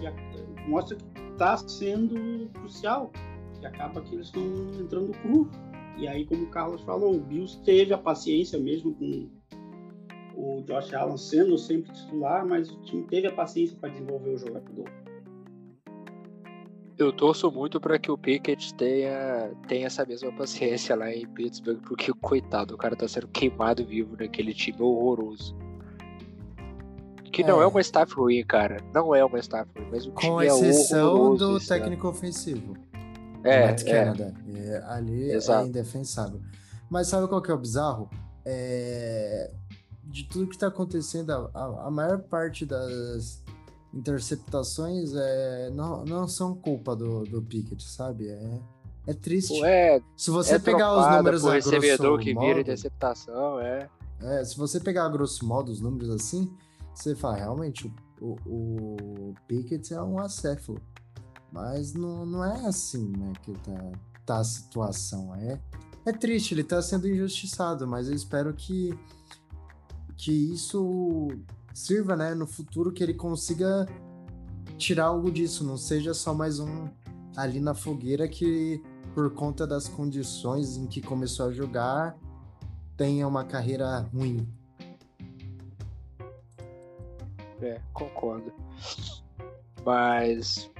[0.66, 3.12] mostra que está sendo crucial.
[3.60, 4.42] E acaba que eles estão
[4.80, 5.50] entrando cru.
[5.98, 9.28] E aí, como o Carlos falou, o Bills teve a paciência mesmo com
[10.34, 14.38] o Josh Allen sendo sempre titular, mas o time teve a paciência para desenvolver o
[14.38, 14.84] jogador.
[16.96, 21.80] Eu torço muito para que o Pickett tenha, tenha essa mesma paciência lá em Pittsburgh,
[21.86, 25.56] porque, coitado, o cara tá sendo queimado vivo naquele time horroroso.
[27.32, 27.64] que não é.
[27.64, 28.78] é uma staff ruim, cara.
[28.92, 32.16] Não é uma staff ruim, mas o Com time exceção é do técnico ano.
[32.16, 32.76] ofensivo.
[33.44, 33.74] É, é.
[33.74, 34.34] Canada.
[34.54, 35.64] É, ali é Exato.
[35.64, 36.40] é indefensável.
[36.88, 38.10] Mas sabe qual que é o bizarro?
[38.44, 39.52] É...
[40.04, 43.42] De tudo que tá acontecendo, a, a maior parte das
[43.92, 48.28] interceptações é, não, não são culpa do, do Pickett, sabe?
[48.28, 48.60] É,
[49.06, 49.62] é triste.
[49.64, 53.88] É, Se você pegar os números a recebedor que modo, vira interceptação, é.
[54.20, 56.52] É, se você pegar a grosso modo os números assim,
[56.94, 60.80] você fala, realmente, o, o Pickett é um acéfalo.
[61.52, 63.92] Mas não, não é assim, né, que tá,
[64.24, 65.34] tá a situação.
[65.34, 65.60] É,
[66.06, 68.96] é triste, ele tá sendo injustiçado, mas eu espero que,
[70.16, 71.28] que isso
[71.74, 73.86] sirva, né, no futuro que ele consiga
[74.76, 76.88] tirar algo disso, não seja só mais um
[77.36, 78.82] ali na fogueira que
[79.14, 82.16] por conta das condições em que começou a jogar
[82.96, 84.46] tenha uma carreira ruim.
[87.60, 88.52] É, concordo.
[89.84, 90.70] Mas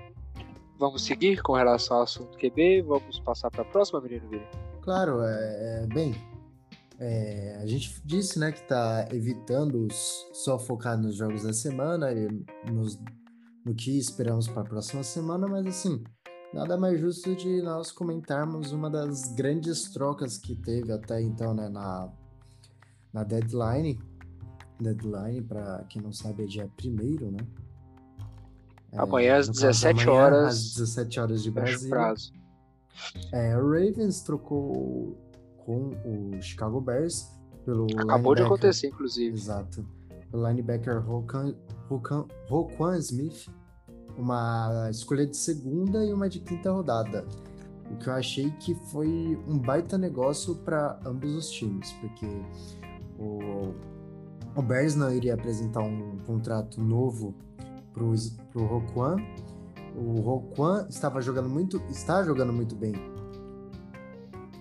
[0.80, 2.82] vamos seguir com relação ao assunto QB?
[2.82, 4.46] Vamos passar para a próxima, menino Vini?
[4.80, 6.14] Claro, é, é bem.
[6.98, 12.28] É, a gente disse, né, que está evitando só focar nos jogos da semana e
[12.70, 12.98] nos,
[13.64, 16.02] no que esperamos para a próxima semana, mas assim,
[16.52, 21.68] nada mais justo de nós comentarmos uma das grandes trocas que teve até então né,
[21.68, 22.10] na,
[23.12, 24.00] na deadline.
[24.80, 27.46] Deadline, para quem não sabe, é dia 1 né?
[28.92, 30.48] É, amanhã às 17 amanhã, horas.
[30.48, 31.88] Às 17 horas de Brasil.
[31.88, 32.32] Prazo.
[33.32, 35.16] É, o Ravens trocou
[35.64, 37.26] com o Chicago Bears
[37.64, 37.86] pelo.
[37.98, 39.36] Acabou de acontecer, inclusive.
[39.36, 39.86] Exato.
[40.32, 43.48] O linebacker Roquan Smith
[44.16, 47.26] uma escolha de segunda e uma de quinta rodada.
[47.90, 49.08] O que eu achei que foi
[49.48, 52.26] um baita negócio para ambos os times, porque
[53.18, 53.74] o,
[54.54, 57.34] o Bears não iria apresentar um contrato novo
[57.92, 59.16] para o Roquan.
[59.96, 62.94] O Roquan estava jogando muito, está jogando muito bem,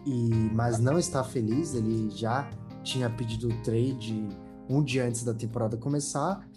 [0.05, 1.75] e mas não está feliz.
[1.75, 2.49] Ele já
[2.83, 4.27] tinha pedido trade
[4.67, 6.47] um dia antes da temporada começar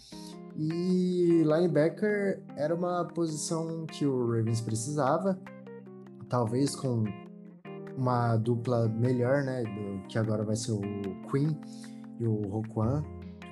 [0.56, 5.38] e linebacker era uma posição que o Ravens precisava,
[6.28, 7.04] talvez com
[7.96, 9.62] uma dupla melhor, né?
[9.62, 10.80] Do, que agora vai ser o
[11.30, 11.58] Queen
[12.18, 13.02] e o Roquan.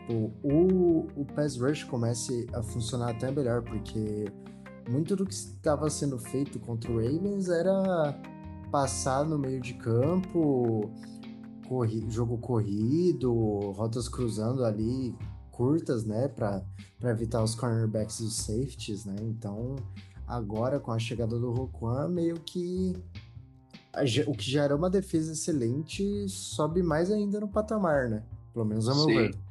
[0.00, 4.26] Tipo, o, o pass rush comece a funcionar até melhor, porque
[4.88, 8.18] muito do que estava sendo feito contra o Ravens era
[8.70, 10.90] passar no meio de campo,
[11.68, 13.32] corri, jogo corrido,
[13.72, 15.14] rotas cruzando ali,
[15.50, 16.64] curtas, né, para
[17.04, 19.16] evitar os cornerbacks e os safeties, né?
[19.20, 19.76] Então,
[20.26, 22.96] agora com a chegada do Roquan, meio que
[24.26, 28.22] o que já era uma defesa excelente sobe mais ainda no patamar, né?
[28.52, 29.14] Pelo menos a meu Sim.
[29.14, 29.49] ver.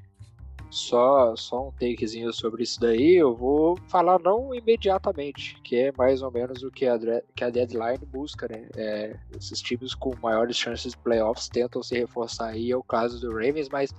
[0.71, 6.21] Só, só um takezinho sobre isso daí, eu vou falar não imediatamente, que é mais
[6.21, 6.97] ou menos o que a,
[7.35, 8.69] que a deadline busca, né?
[8.75, 13.19] É, esses times com maiores chances de playoffs tentam se reforçar aí, é o caso
[13.19, 13.91] do Ravens, mas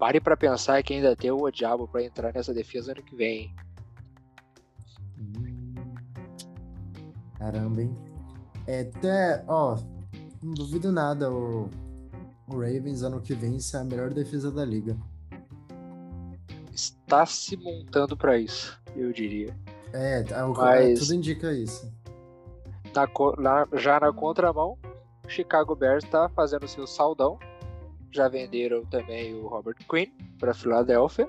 [0.00, 3.54] Pare para pensar que ainda tem o Diabo para entrar nessa defesa ano que vem.
[5.18, 5.74] Hum,
[7.36, 7.94] caramba, hein?
[8.66, 9.76] É até, ó,
[10.42, 11.68] não duvido nada o,
[12.48, 14.96] o Ravens ano que vem ser a melhor defesa da liga.
[16.72, 19.56] Está se montando para isso, eu diria.
[19.92, 21.92] É, é o, Mas, tudo indica isso.
[22.94, 23.06] Na,
[23.38, 24.78] na, já na contramão,
[25.28, 27.38] Chicago Bears está fazendo seu saldão
[28.12, 31.28] já venderam também o Robert Quinn para Filadélfia,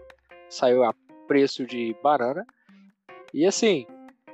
[0.50, 0.94] saiu a
[1.28, 2.46] preço de banana.
[3.34, 3.86] E assim,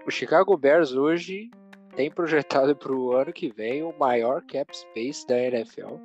[0.06, 1.52] o Chicago Bears hoje
[1.96, 5.98] tem projetado para o ano que vem o maior cap space da NFL.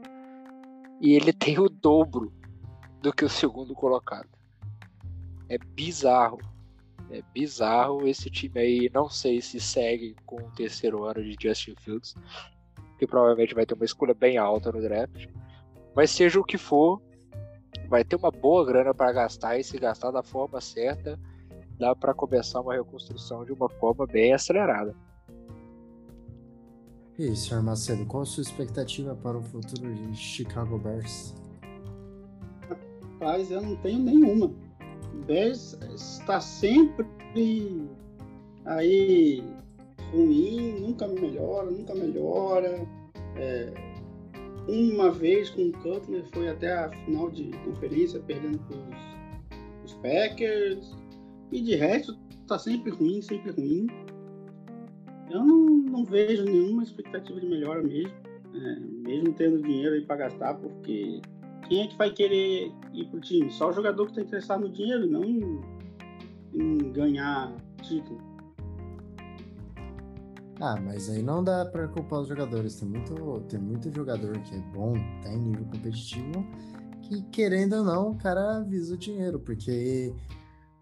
[1.01, 2.33] E ele tem o dobro
[3.01, 4.29] do que o segundo colocado.
[5.53, 6.39] É bizarro.
[7.11, 8.91] É bizarro esse time aí.
[8.95, 12.15] Não sei se segue com o terceiro ano de Justin Fields,
[12.99, 15.29] que provavelmente vai ter uma escolha bem alta no draft.
[15.95, 17.03] Mas seja o que for,
[17.87, 21.21] vai ter uma boa grana para gastar e se gastar da forma certa,
[21.79, 24.97] dá para começar uma reconstrução de uma forma bem acelerada.
[27.19, 27.63] E aí, Sr.
[27.63, 31.35] Macedo, qual a sua expectativa para o futuro de Chicago Bears?
[33.21, 34.72] Rapaz, eu não tenho nenhuma.
[35.27, 37.07] Bears está sempre
[38.65, 39.43] aí
[40.13, 42.87] ruim, nunca melhora, nunca melhora.
[43.37, 43.73] É,
[44.69, 48.77] uma vez com o Cutler foi até a final de conferência, perdendo para
[49.85, 50.97] os Packers.
[51.51, 53.87] E de resto, tá sempre ruim, sempre ruim.
[55.31, 58.13] Eu não, não vejo nenhuma expectativa de melhora mesmo.
[58.55, 61.23] É, mesmo tendo dinheiro aí para gastar, porque
[61.69, 63.51] quem é que vai querer ir pro time?
[63.51, 65.61] Só o jogador que está interessado no dinheiro, não em,
[66.55, 68.21] em ganhar título.
[70.61, 72.77] Ah, mas aí não dá para culpar os jogadores.
[72.77, 76.47] Tem muito, tem muito jogador que é bom, tá em nível competitivo,
[77.03, 80.15] que querendo ou não, o cara visa o dinheiro, porque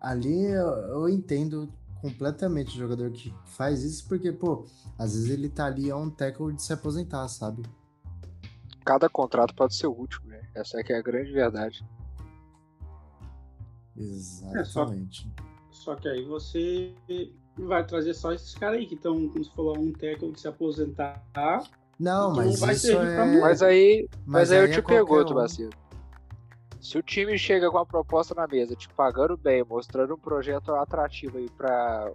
[0.01, 1.69] ali eu, eu entendo
[2.01, 4.67] completamente o jogador que faz isso, porque, pô,
[4.99, 7.63] às vezes ele tá ali a um tackle de se aposentar, sabe?
[8.85, 10.21] Cada contrato pode ser útil?
[10.55, 11.85] Essa é que é a grande verdade.
[13.97, 15.29] Exatamente.
[15.29, 16.95] É, só, só, que aí você
[17.57, 20.49] vai trazer só esses caras aí que estão, como você falou, um tackle de se
[20.49, 21.23] aposentar.
[21.99, 23.41] Não, mas vai isso é...
[23.41, 25.47] Mas aí, mas, mas aí, aí eu te é pergunto, um.
[26.81, 30.73] Se o time chega com a proposta na mesa, te pagando bem, mostrando um projeto
[30.75, 32.11] atrativo aí para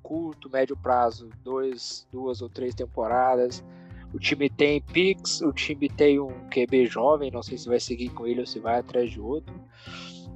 [0.00, 3.64] curto, médio prazo, dois, duas ou três temporadas,
[4.12, 8.10] o time tem picks, o time tem um QB jovem, não sei se vai seguir
[8.10, 9.54] com ele ou se vai atrás de outro,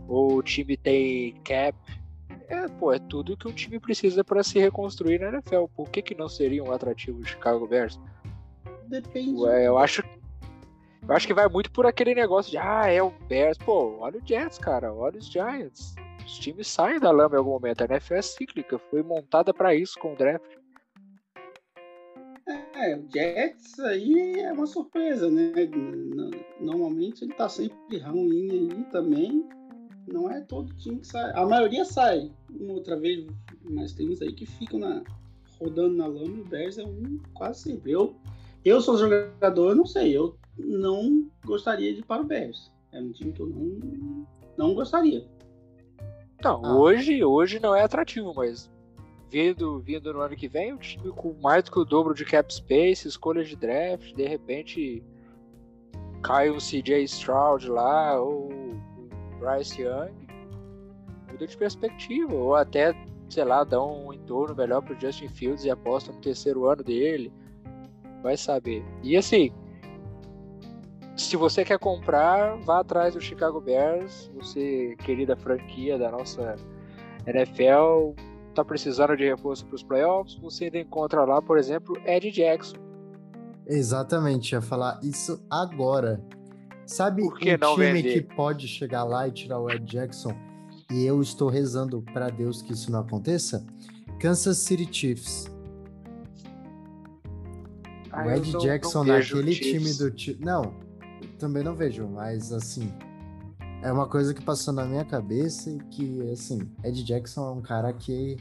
[0.09, 1.77] ou o time tem cap.
[2.49, 5.67] É, pô, é tudo que um time precisa para se reconstruir na NFL.
[5.75, 7.99] Por que, que não seria um atrativo o Chicago Bears?
[8.89, 9.41] Depende.
[9.41, 10.03] Ué, eu acho
[11.09, 13.59] eu acho que vai muito por aquele negócio de, ah, é o Bears.
[13.59, 15.95] Pô, olha o Jets, cara, olha os Giants.
[16.25, 17.83] Os times saem da lama em algum momento.
[17.83, 20.60] A NFL é cíclica, foi montada para isso com o draft.
[22.81, 25.53] É, o Jets aí é uma surpresa, né?
[26.59, 29.47] Normalmente ele tá sempre ruim aí também.
[30.09, 31.31] Não é todo time que sai.
[31.35, 33.27] A maioria sai uma outra vez,
[33.69, 35.03] mas tem uns aí que ficam na,
[35.61, 37.93] rodando na lama e o Bears é um quase sempre.
[37.93, 38.17] Eu,
[38.65, 40.17] eu sou jogador, eu não sei.
[40.17, 42.73] Eu não gostaria de ir para o Bears.
[42.93, 45.29] É um time que eu não, não gostaria.
[46.43, 46.79] Não, ah.
[46.79, 48.71] hoje, hoje não é atrativo, mas
[49.31, 52.25] vindo, vindo no ano que vem, um time com mais do que o dobro de
[52.25, 55.03] cap space, escolhas de draft, de repente
[56.23, 58.51] cai um CJ Stroud lá, ou
[59.39, 60.13] Bryce Young,
[61.31, 62.93] muda de perspectiva, ou até,
[63.29, 67.33] sei lá, dá um entorno melhor pro Justin Fields e aposta no terceiro ano dele.
[68.23, 68.85] Vai saber.
[69.03, 69.51] E assim,
[71.17, 74.31] se você quer comprar, vá atrás do Chicago Bears.
[74.35, 76.57] Você, querida franquia da nossa
[77.27, 78.15] NFL,
[78.55, 80.35] tá precisando de reforço para os playoffs.
[80.37, 82.77] Você ainda encontra lá, por exemplo, Ed Jackson.
[83.67, 86.21] Exatamente, ia falar isso agora.
[86.85, 88.15] Sabe um time vender?
[88.15, 90.35] que pode chegar lá e tirar o Ed Jackson?
[90.91, 93.65] E eu estou rezando para Deus que isso não aconteça?
[94.19, 95.49] Kansas City Chiefs.
[98.11, 100.13] Ah, o Ed Jackson naquele time do.
[100.41, 100.75] Não,
[101.39, 102.93] também não vejo, mas assim.
[103.83, 107.63] É uma coisa que passou na minha cabeça e que, assim, Ed Jackson é um
[107.63, 108.37] cara que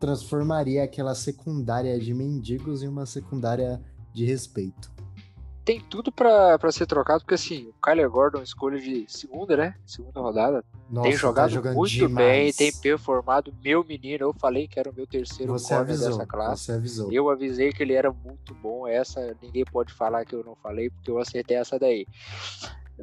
[0.00, 3.80] transformaria aquela secundária de mendigos em uma secundária
[4.12, 4.92] de respeito.
[5.64, 9.74] Tem tudo para ser trocado, porque assim, o Kyler Gordon, escolha de segunda, né?
[9.86, 10.64] Segunda rodada.
[10.90, 12.14] Nossa, tem tá jogado tá muito demais.
[12.14, 13.54] bem, tem performado.
[13.64, 16.64] Meu menino, eu falei que era o meu terceiro você avisou, dessa classe.
[16.64, 17.10] Você avisou.
[17.10, 18.86] Eu avisei que ele era muito bom.
[18.86, 22.06] Essa ninguém pode falar que eu não falei, porque eu acertei essa daí.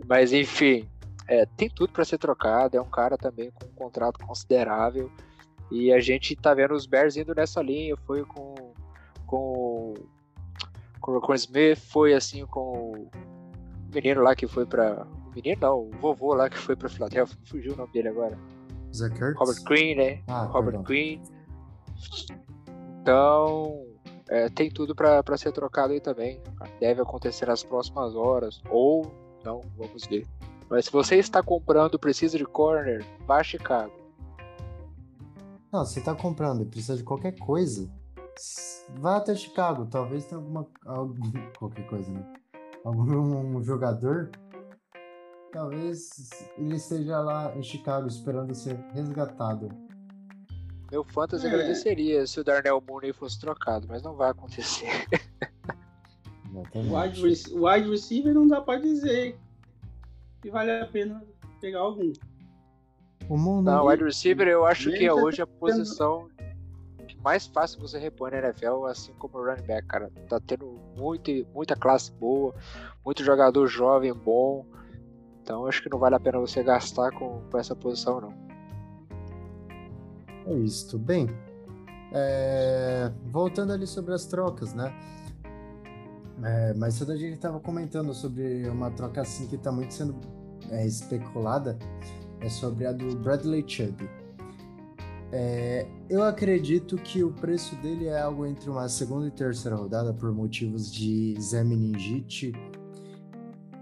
[0.08, 0.88] Mas enfim,
[1.32, 2.78] é, tem tudo para ser trocado.
[2.78, 5.12] É um cara também com um contrato considerável.
[5.72, 7.96] E a gente tá vendo os Bears indo nessa linha.
[8.06, 8.74] Foi com,
[9.26, 9.94] com
[11.02, 13.10] com o Rocco Smith, foi assim com o
[13.94, 15.06] menino lá que foi pra.
[15.28, 18.38] O menino não, o vovô lá que foi pra Filadélfia, fugiu o nome dele agora.
[19.36, 20.22] Robert Green, né?
[20.28, 20.84] Ah, Robert perdão.
[20.84, 21.22] Green.
[23.02, 23.86] Então,
[24.30, 26.41] é, tem tudo para ser trocado aí também.
[26.80, 28.62] Deve acontecer nas próximas horas.
[28.70, 29.12] Ou
[29.44, 30.28] não, vamos ver.
[30.72, 33.92] Mas se você está comprando, precisa de corner, vá a Chicago.
[35.72, 37.88] Não, você está comprando e precisa de qualquer coisa,
[38.98, 40.68] Vá até Chicago, talvez tenha alguma.
[40.86, 42.26] Algum, qualquer coisa, né?
[42.84, 44.32] Algum um jogador.
[45.52, 49.70] Talvez ele esteja lá em Chicago esperando ser resgatado.
[50.90, 51.50] Meu fantasy é.
[51.50, 54.88] agradeceria se o Darnell Mooney fosse trocado, mas não vai acontecer.
[56.54, 59.38] wide, wide receiver não dá pra dizer
[60.42, 61.24] que vale a pena
[61.60, 62.12] pegar algum.
[63.30, 66.28] O mundo não, wide receiver eu acho que é hoje a posição
[67.24, 70.12] mais fácil você repor na NFL, assim como o running back, cara.
[70.28, 72.54] Tá tendo muito, muita classe boa,
[73.06, 74.66] muito jogador jovem bom.
[75.42, 78.34] Então acho que não vale a pena você gastar com, com essa posição, não.
[80.48, 80.98] É isso.
[80.98, 81.30] Bem,
[82.12, 83.12] é...
[83.26, 84.92] voltando ali sobre as trocas, né?
[86.44, 90.16] É, mas quando a gente estava comentando sobre uma troca assim que está muito sendo
[90.70, 91.78] é, especulada,
[92.40, 94.10] é sobre a do Bradley Chubb.
[95.32, 100.14] É, eu acredito que o preço dele é algo entre uma segunda e terceira rodada
[100.14, 102.52] por motivos de Zé Meningite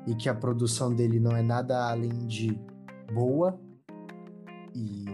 [0.05, 2.59] e que a produção dele não é nada além de
[3.11, 3.59] boa
[4.75, 5.05] e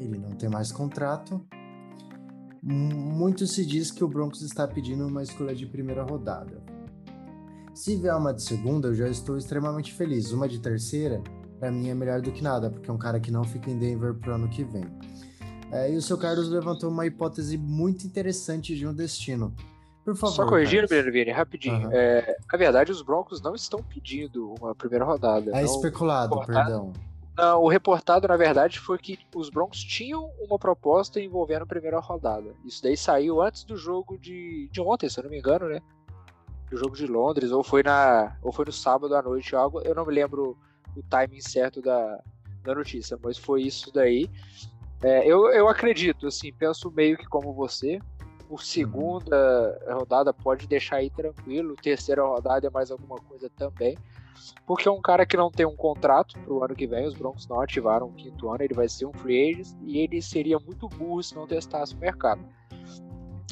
[0.00, 1.46] ele não tem mais contrato.
[2.62, 6.73] Muito se diz que o Broncos está pedindo uma escolha de primeira rodada.
[7.74, 10.30] Se vier uma de segunda, eu já estou extremamente feliz.
[10.30, 11.20] Uma de terceira,
[11.58, 13.76] para mim é melhor do que nada, porque é um cara que não fica em
[13.76, 14.84] Denver pro ano que vem.
[15.72, 19.52] É, e o seu Carlos levantou uma hipótese muito interessante de um destino.
[20.04, 20.34] Por favor.
[20.36, 21.88] Só corrigindo, Vini, rapidinho.
[21.88, 21.92] Uhum.
[21.92, 25.50] É, na verdade, os Broncos não estão pedindo uma primeira rodada.
[25.52, 26.92] É especulado, perdão.
[27.36, 31.98] Não, o reportado, na verdade, foi que os Broncos tinham uma proposta envolvendo a primeira
[31.98, 32.54] rodada.
[32.64, 35.82] Isso daí saiu antes do jogo de, de ontem, se eu não me engano, né?
[36.70, 39.80] Do jogo de Londres, ou foi, na, ou foi no sábado à noite, algo.
[39.82, 40.56] Eu não me lembro
[40.96, 42.20] o timing certo da,
[42.62, 44.28] da notícia, mas foi isso daí.
[45.02, 48.00] É, eu, eu acredito, assim, penso meio que como você.
[48.48, 51.76] Por segunda rodada pode deixar aí tranquilo.
[51.76, 53.96] Terceira rodada é mais alguma coisa também
[54.66, 57.46] porque é um cara que não tem um contrato pro ano que vem, os Broncos
[57.46, 60.88] não ativaram o quinto ano, ele vai ser um free agent e ele seria muito
[60.88, 62.44] burro se não testasse o mercado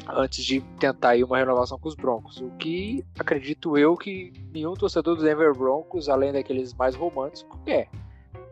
[0.09, 2.41] antes de tentar aí uma renovação com os Broncos.
[2.41, 7.89] O que acredito eu que nenhum torcedor do Denver Broncos, além daqueles mais românticos, quer.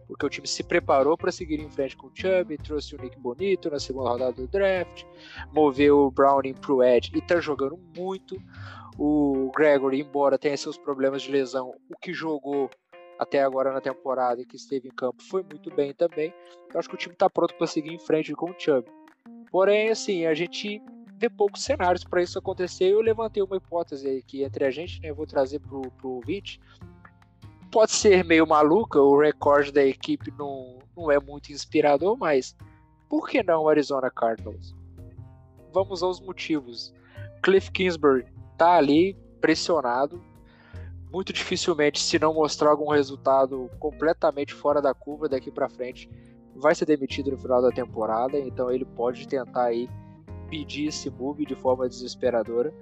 [0.07, 3.19] Porque o time se preparou para seguir em frente com o Chubb, trouxe o Nick
[3.19, 5.05] Bonito na segunda rodada do draft,
[5.53, 8.37] moveu o Browning pro Edge e tá jogando muito
[8.99, 12.69] o Gregory, embora tenha seus problemas de lesão, o que jogou
[13.21, 16.35] até agora na temporada e que esteve em campo foi muito bem também.
[16.73, 18.91] Eu acho que o time está pronto para seguir em frente com o Chubb.
[19.51, 20.83] Porém, assim, a gente
[21.21, 22.87] vê poucos cenários para isso acontecer.
[22.87, 25.93] Eu levantei uma hipótese aí que entre a gente, né, eu vou trazer para o
[26.03, 26.59] ouvinte.
[27.71, 32.57] Pode ser meio maluca, o recorde da equipe não, não é muito inspirador, mas
[33.09, 34.75] por que não Arizona Cardinals?
[35.73, 36.93] Vamos aos motivos.
[37.43, 40.21] Cliff Kingsbury tá ali pressionado.
[41.13, 46.09] Muito dificilmente, se não mostrar algum resultado completamente fora da curva daqui para frente,
[46.55, 48.39] vai ser demitido no final da temporada.
[48.39, 49.89] Então ele pode tentar aí
[50.51, 52.75] pedir esse move de forma desesperadora.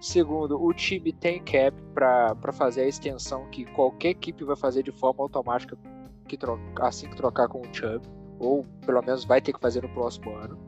[0.00, 4.92] Segundo, o time tem cap para fazer a extensão que qualquer equipe vai fazer de
[4.92, 5.78] forma automática
[6.26, 8.04] que troca, assim que trocar com o Chubb,
[8.38, 10.58] ou pelo menos vai ter que fazer no próximo ano.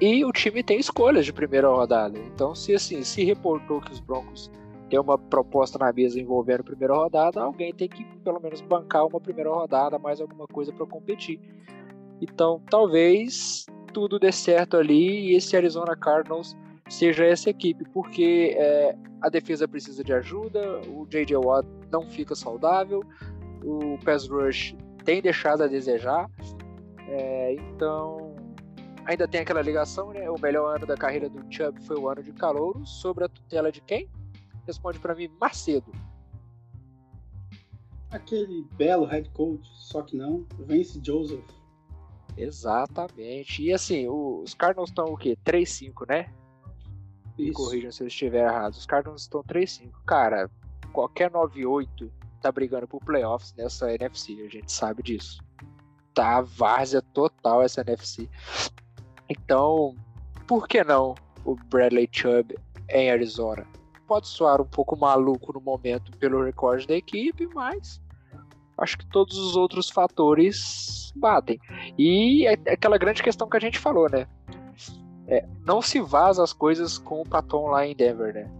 [0.00, 2.18] E o time tem escolhas de primeira rodada.
[2.18, 4.50] Então, se assim, se reportou que os Broncos
[4.88, 9.20] têm uma proposta na mesa envolvendo primeira rodada, alguém tem que pelo menos bancar uma
[9.20, 11.38] primeira rodada, mais alguma coisa para competir.
[12.20, 16.56] Então, talvez tudo dê certo ali e esse Arizona Cardinals
[16.88, 21.36] seja essa equipe, porque é, a defesa precisa de ajuda, o J.J.
[21.36, 23.02] Watt não fica saudável,
[23.62, 24.74] o pass rush
[25.04, 26.28] tem deixado a desejar,
[27.08, 28.34] é, então
[29.04, 30.28] ainda tem aquela ligação, né?
[30.30, 33.70] O melhor ano da carreira do Chubb foi o ano de calouro, sobre a tutela
[33.70, 34.08] de quem?
[34.66, 35.92] Responde para mim, Macedo.
[38.10, 41.59] Aquele belo head coach, só que não, Vence Joseph.
[42.40, 43.62] Exatamente.
[43.62, 45.36] E assim, os Cardinals estão o quê?
[45.44, 46.32] 3-5, né?
[47.38, 48.72] Me corrijam se eu estiver errado.
[48.72, 49.90] Os Cardinals estão 3-5.
[50.06, 50.50] Cara,
[50.92, 55.42] qualquer 9-8 tá brigando por playoffs nessa NFC, a gente sabe disso.
[56.14, 58.28] Tá várzea total essa NFC.
[59.28, 59.94] Então,
[60.46, 63.66] por que não o Bradley Chubb em Arizona?
[64.06, 68.00] Pode soar um pouco maluco no momento pelo recorde da equipe, mas
[68.80, 71.58] acho que todos os outros fatores batem.
[71.98, 74.26] E é aquela grande questão que a gente falou, né?
[75.26, 78.50] É, não se vaza as coisas com o Paton lá em Denver, né?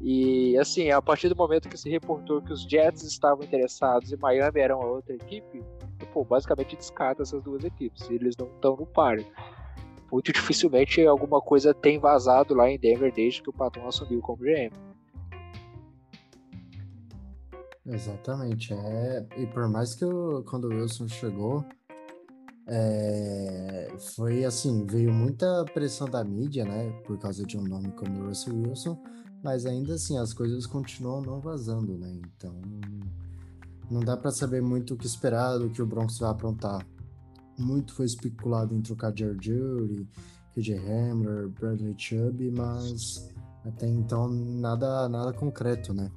[0.00, 4.16] E assim, a partir do momento que se reportou que os Jets estavam interessados e
[4.16, 5.62] Miami era uma outra equipe,
[6.12, 8.08] pô, basicamente descarta essas duas equipes.
[8.08, 9.18] Eles não estão no par
[10.10, 14.42] muito dificilmente alguma coisa tem vazado lá em Denver desde que o Patton assumiu como
[14.42, 14.72] GM.
[17.86, 18.72] Exatamente.
[18.72, 21.64] É, e por mais que eu, quando o Wilson chegou,
[22.66, 26.90] é, foi assim, veio muita pressão da mídia, né?
[27.04, 28.98] Por causa de um nome como Russell Wilson,
[29.42, 32.20] mas ainda assim as coisas continuam não vazando, né?
[32.36, 32.54] Então
[33.90, 36.86] não dá para saber muito o que esperar do que o Broncos vai aprontar
[37.60, 40.08] muito foi especulado em trocar Jerry Judy,
[40.54, 43.28] KJ Hamler, Bradley Chubb, mas
[43.64, 46.10] até então nada, nada concreto, né?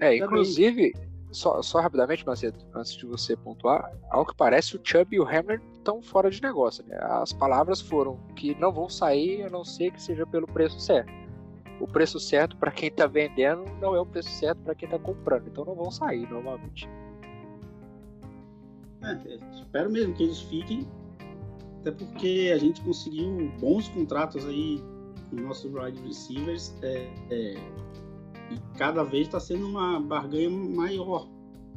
[0.00, 0.92] É, inclusive,
[1.30, 5.24] só, só rapidamente, Macedo, antes de você pontuar, ao que parece o Chubb e o
[5.24, 6.96] Hamler estão fora de negócio, né?
[7.00, 11.10] As palavras foram que não vão sair a não ser que seja pelo preço certo.
[11.80, 14.98] O preço certo para quem está vendendo não é o preço certo para quem está
[14.98, 16.88] comprando, então não vão sair normalmente.
[19.02, 19.18] É,
[19.54, 20.86] espero mesmo que eles fiquem,
[21.80, 24.80] até porque a gente conseguiu bons contratos aí
[25.30, 27.54] com nossos wide receivers é, é,
[28.52, 31.28] e cada vez está sendo uma barganha maior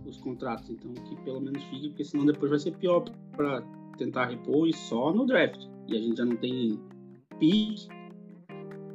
[0.05, 0.69] os contratos.
[0.69, 3.05] Então, que pelo menos fique, porque senão depois vai ser pior
[3.35, 3.61] para
[3.97, 5.61] tentar repor e só no draft.
[5.87, 6.79] E a gente já não tem
[7.39, 7.87] pique.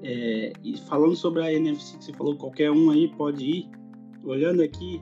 [0.03, 3.71] É, e falando sobre a NFC que você falou, qualquer um aí pode ir.
[4.25, 5.01] Olhando aqui,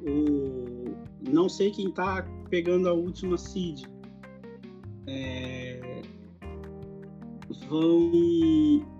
[0.00, 0.94] o
[1.28, 3.84] não sei quem tá pegando a última seed.
[5.06, 6.02] É,
[7.68, 8.95] vão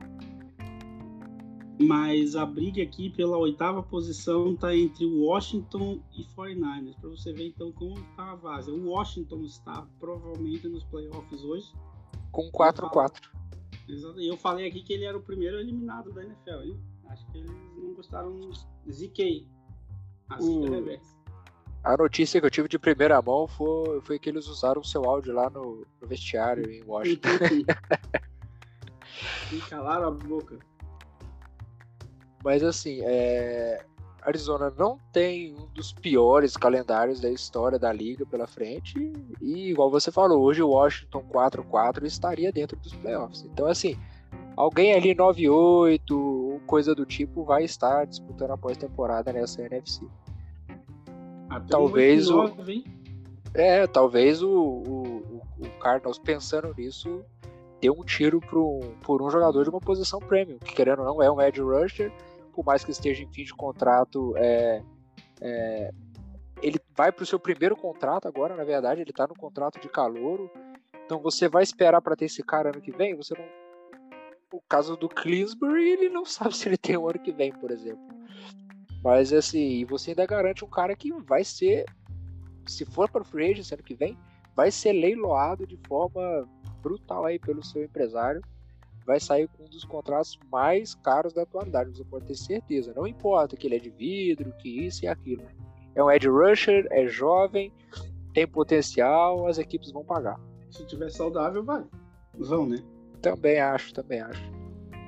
[1.79, 6.99] mas a briga aqui pela oitava posição está entre Washington e 49ers.
[6.99, 8.71] Para você ver então como está a base.
[8.71, 11.73] O Washington está provavelmente nos playoffs hoje.
[12.33, 13.21] Com 4-4.
[13.89, 14.21] Exato.
[14.21, 16.81] E eu falei aqui que ele era o primeiro eliminado da NFL, hein?
[17.09, 18.51] Acho que eles não gostaram.
[18.91, 19.47] ZK.
[20.29, 21.01] Assim uh, que
[21.85, 25.05] A notícia que eu tive de primeira mão foi, foi que eles usaram o seu
[25.05, 27.29] áudio lá no, no vestiário em Washington.
[29.53, 30.59] e calaram a boca.
[32.45, 33.85] Mas assim, é...
[34.27, 39.13] Arizona não tem um dos piores calendários da história da liga pela frente.
[39.41, 43.45] E, igual você falou, hoje o Washington 4-4 estaria dentro dos playoffs.
[43.45, 43.97] Então, assim,
[44.57, 50.05] alguém ali 9-8, coisa do tipo, vai estar disputando a pós-temporada nessa NFC.
[51.49, 52.51] Até talvez o.
[53.55, 57.25] É, talvez o, o, o Cardinals pensando nisso
[57.87, 61.23] deu um tiro pro, por um jogador de uma posição premium, que querendo ou não
[61.23, 62.13] é um edge rusher
[62.53, 64.83] por mais que esteja em fim de contrato, é,
[65.43, 65.93] é,
[66.63, 69.91] ele vai para o seu primeiro contrato agora, na verdade, ele está no contrato de
[69.91, 70.51] calouro.
[71.05, 73.15] Então você vai esperar para ter esse cara ano que vem?
[73.15, 73.45] Você não.
[74.59, 77.71] O caso do Cleansbury, ele não sabe se ele tem o ano que vem, por
[77.71, 78.03] exemplo.
[79.05, 81.85] Mas assim, você ainda garante um cara que vai ser,
[82.67, 84.19] se for para o free agent ano que vem,
[84.55, 86.49] vai ser leiloado de forma
[86.87, 88.41] brutal aí pelo seu empresário
[89.05, 92.93] vai sair com um dos contratos mais caros da atualidade, você pode ter certeza.
[92.95, 95.43] Não importa que ele é de vidro, que isso e aquilo.
[95.95, 97.73] É um edge rusher, é jovem,
[98.35, 100.41] tem potencial, as equipes vão pagar.
[100.71, 101.85] Se tiver saudável, vai.
[102.37, 102.79] Vão, né?
[103.23, 104.43] Também acho, também acho.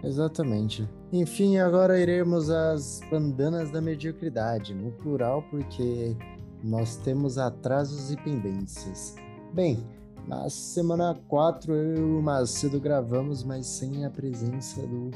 [0.03, 0.89] Exatamente.
[1.13, 6.17] Enfim, agora iremos às bandanas da mediocridade, no plural, porque
[6.63, 9.17] nós temos atrasos e pendências.
[9.53, 9.85] Bem,
[10.29, 15.11] na semana 4, eu e o Macedo gravamos, mas sem a presença do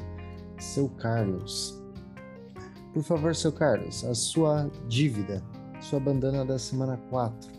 [0.57, 1.79] seu Carlos.
[2.91, 5.43] Por favor, seu Carlos, a sua dívida,
[5.79, 7.51] sua bandana da semana 4.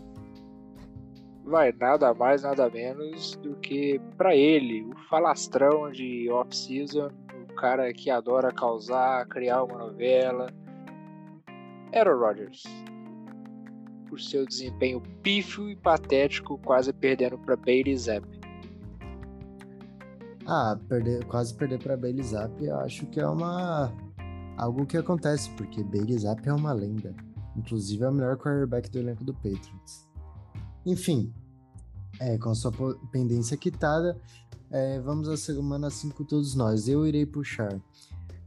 [1.45, 7.09] Vai nada mais, nada menos do que para ele, o falastrão de off-season,
[7.49, 10.47] o cara que adora causar, criar uma novela.
[11.93, 12.63] Aaron Rodgers
[14.15, 18.25] por seu desempenho pífio e patético, quase perdendo para Bailey Zapp.
[20.47, 23.93] Ah, perder, quase perder para Bailey Zapp, eu acho que é uma
[24.57, 27.13] algo que acontece, porque Bailey Zapp é uma lenda.
[27.57, 30.07] Inclusive é o melhor quarterback do elenco do Patriots.
[30.85, 31.33] Enfim,
[32.21, 32.71] é, com a sua
[33.11, 34.17] pendência quitada,
[34.71, 36.87] é, vamos à semana 5 todos nós.
[36.87, 37.81] Eu irei puxar.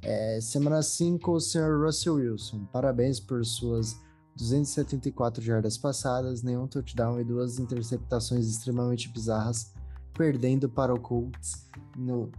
[0.00, 1.84] É, semana 5, o Sr.
[1.84, 2.64] Russell Wilson.
[2.72, 3.98] Parabéns por suas
[4.38, 9.74] 274 jardas passadas, nenhum touchdown e duas interceptações extremamente bizarras,
[10.14, 12.30] perdendo para o Colts no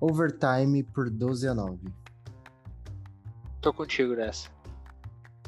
[0.00, 1.78] overtime por 12 a 9.
[3.60, 4.48] Tô contigo nessa.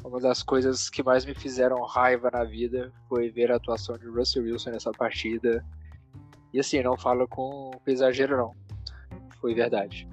[0.03, 4.05] Uma das coisas que mais me fizeram raiva na vida foi ver a atuação de
[4.05, 5.65] Russell Wilson nessa partida.
[6.53, 8.53] E assim, não falo com exagero não.
[9.41, 10.07] Foi verdade.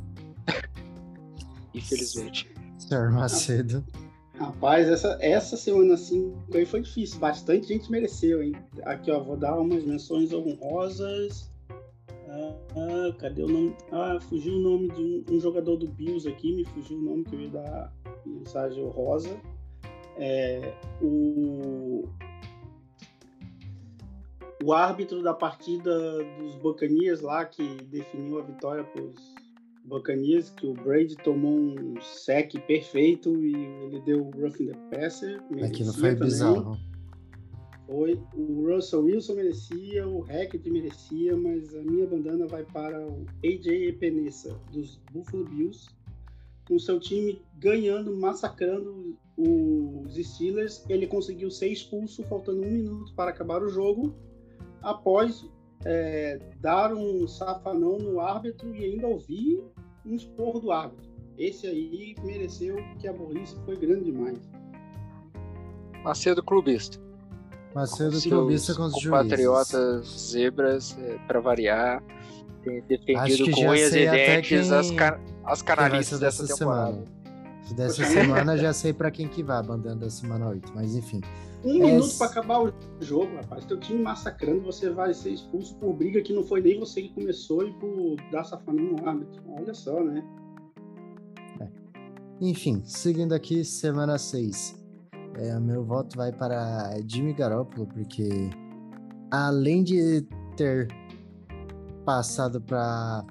[1.75, 2.51] Infelizmente.
[2.79, 3.85] Senhor Macedo.
[4.43, 7.21] Rapaz, essa, essa semana 5 aí foi difícil.
[7.21, 8.53] Bastante gente mereceu, hein?
[8.83, 11.49] Aqui, ó, vou dar umas menções honrosas.
[12.29, 13.77] Ah, ah, cadê o nome?
[13.93, 17.23] Ah, fugiu o nome de um, um, jogador do Bills aqui, me fugiu o nome
[17.25, 17.93] que eu ia dar
[18.27, 19.31] mensagem honrosa.
[20.17, 22.09] É, o,
[24.65, 29.35] o árbitro da partida dos Bocanias lá, que definiu a vitória para os
[29.85, 33.55] Buccaneers, que o Brady tomou um sec perfeito e
[33.85, 35.43] ele deu o roughing the passer.
[35.63, 36.29] Aquilo foi também.
[36.29, 36.79] bizarro.
[37.87, 38.19] Foi.
[38.35, 43.89] O Russell Wilson merecia, o Hackett merecia, mas a minha bandana vai para o AJ
[43.89, 45.89] Epinesa, dos Buffalo Bills,
[46.67, 50.85] com seu time ganhando, massacrando os Steelers.
[50.89, 54.15] Ele conseguiu ser expulso, faltando um minuto para acabar o jogo,
[54.81, 55.45] após
[55.85, 59.63] é, dar um safanão no árbitro e ainda ouvir
[60.05, 61.11] um esporro do árbitro.
[61.39, 64.39] Esse aí mereceu que a burrice foi grande demais.
[66.05, 67.01] Macedo clubista.
[67.75, 72.03] Macedo com clubista com os compatriotas zebras, é, para variar,
[72.63, 74.91] tem defendido com unhas e dentes as,
[75.45, 76.93] as canalices dessa, dessa temporada.
[76.93, 77.22] Semana.
[77.71, 81.21] Dessa semana já sei para quem que vai a bandana da semana 8, mas enfim.
[81.65, 83.65] Um minuto para acabar o jogo, rapaz.
[83.65, 87.11] Teu time massacrando, você vai ser expulso por briga que não foi nem você que
[87.11, 89.41] começou e por dar safanão no árbitro.
[89.49, 90.25] Olha só, né?
[91.61, 91.69] É.
[92.41, 94.83] Enfim, seguindo aqui, semana 6.
[95.37, 98.51] É, meu voto vai para Jimmy Garoppolo, porque
[99.31, 100.89] além de ter
[102.05, 103.25] passado para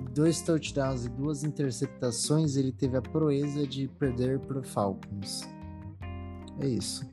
[0.00, 5.42] dois touchdowns e duas interceptações, ele teve a proeza de perder para Falcons.
[6.60, 7.08] É isso.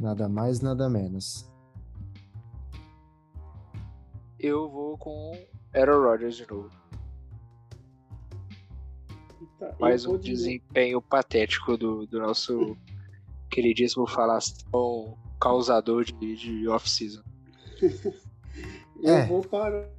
[0.00, 1.50] Nada mais, nada menos.
[4.38, 5.32] Eu vou com
[5.74, 6.70] Aaron Rodgers de novo.
[9.58, 12.76] Tá, Mais um desempenho patético do, do nosso
[13.50, 17.22] queridíssimo falação causador de, de off-season.
[19.02, 19.26] eu é.
[19.26, 19.90] vou para.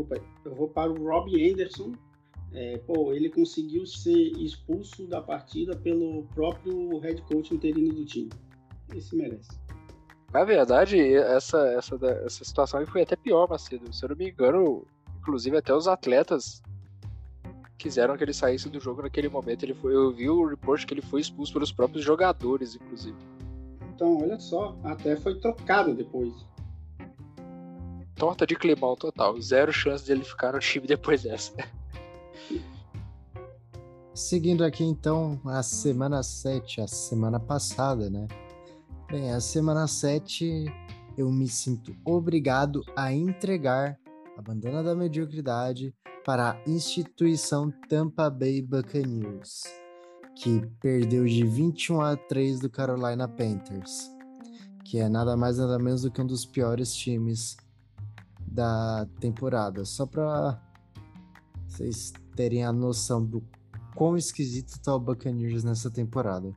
[0.00, 0.20] Desculpa.
[0.44, 1.92] Eu vou para o Robbie Anderson.
[2.52, 8.30] É, pô, ele conseguiu ser expulso da partida pelo próprio head coach interino do time.
[8.94, 9.50] Esse merece.
[10.32, 11.94] Na verdade, essa, essa,
[12.24, 13.92] essa situação foi até pior, Macedo.
[13.92, 14.84] Se eu não me engano,
[15.18, 16.62] inclusive até os atletas
[17.78, 19.64] quiseram que ele saísse do jogo naquele momento.
[19.64, 23.16] Ele foi, eu vi o report que ele foi expulso pelos próprios jogadores, inclusive.
[23.94, 26.32] Então, olha só, até foi trocado depois.
[28.20, 29.40] Torta de climão total.
[29.40, 31.54] Zero chance de ele ficar no time depois dessa.
[34.12, 38.28] Seguindo aqui então a semana 7, a semana passada, né?
[39.10, 40.66] Bem, a semana 7
[41.16, 43.98] eu me sinto obrigado a entregar
[44.36, 49.62] a bandana da mediocridade para a instituição Tampa Bay Buccaneers,
[50.36, 54.10] que perdeu de 21 a 3 do Carolina Panthers,
[54.84, 57.56] que é nada mais nada menos do que um dos piores times
[58.50, 59.84] da temporada.
[59.84, 60.60] Só para
[61.66, 63.42] vocês terem a noção do
[63.94, 66.54] quão esquisito tá o Buccaneers nessa temporada.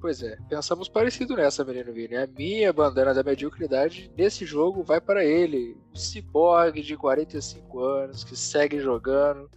[0.00, 2.16] Pois é, pensamos parecido nessa, menino Vini.
[2.16, 8.22] A minha bandana da mediocridade nesse jogo vai para ele, um ciborgue de 45 anos
[8.22, 9.50] que segue jogando,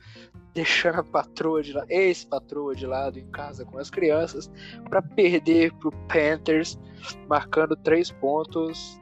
[0.51, 4.49] deixando a patroa de lado, ex-patroa de lado em casa com as crianças,
[4.89, 6.79] para perder pro Panthers,
[7.27, 8.99] marcando três pontos.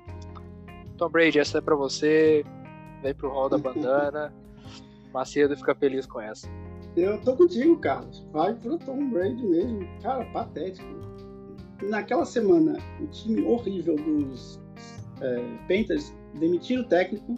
[1.00, 2.46] Tom Brady, essa é para você.
[3.02, 4.34] Vem pro hall da bandana.
[5.14, 6.48] Macedo fica feliz com essa.
[6.96, 8.28] Eu tô contigo, Carlos.
[8.32, 9.88] Vai pro Tom Brady mesmo.
[10.02, 11.00] Cara, patético
[11.84, 14.60] naquela semana, o time horrível dos
[15.22, 15.36] é,
[15.68, 17.38] Panthers demitiram o técnico,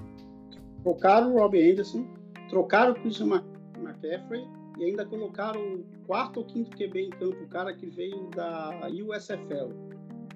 [0.84, 2.06] trocaram o Robbie Anderson,
[2.50, 3.42] trocaram o Christian
[3.78, 4.48] McCaffrey
[4.78, 8.88] e ainda colocaram o quarto ou quinto QB em campo, o cara que veio da
[8.88, 9.72] USFL.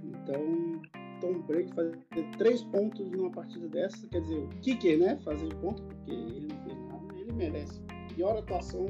[0.03, 0.81] Então,
[1.21, 1.97] Tom Brady fazer
[2.37, 5.17] três pontos numa partida dessa, quer dizer, o kicker, né?
[5.23, 7.81] Fazer ponto, porque ele não fez nada, ele merece.
[8.13, 8.85] Pior atuação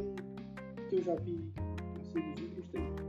[0.90, 1.52] que eu já vi
[2.02, 3.06] assim, dos últimos tempos.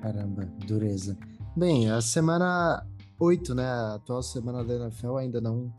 [0.00, 1.16] Caramba, dureza.
[1.56, 2.86] Bem, a semana
[3.18, 3.64] 8, né?
[3.64, 5.72] A atual semana da NFL ainda não,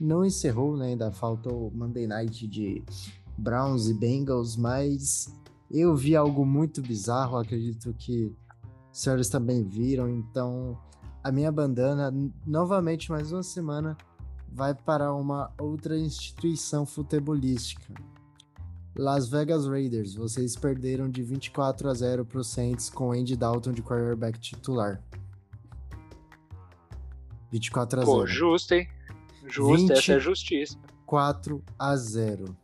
[0.00, 0.88] não encerrou, né?
[0.88, 2.84] Ainda faltou Monday Night de
[3.36, 5.34] Browns e Bengals, mas
[5.70, 8.32] eu vi algo muito bizarro, acredito que
[8.94, 10.78] os senhores também viram, então
[11.22, 12.14] a minha bandana,
[12.46, 13.96] novamente mais uma semana,
[14.48, 17.92] vai para uma outra instituição futebolística.
[18.94, 23.72] Las Vegas Raiders, vocês perderam de 24 a 0 para o Saints com Andy Dalton
[23.72, 25.02] de quarterback titular.
[27.50, 28.16] 24 a 0.
[28.16, 28.88] Pô, justo, hein?
[29.44, 30.78] Justo, essa é justiça.
[31.04, 32.56] 4 a 0.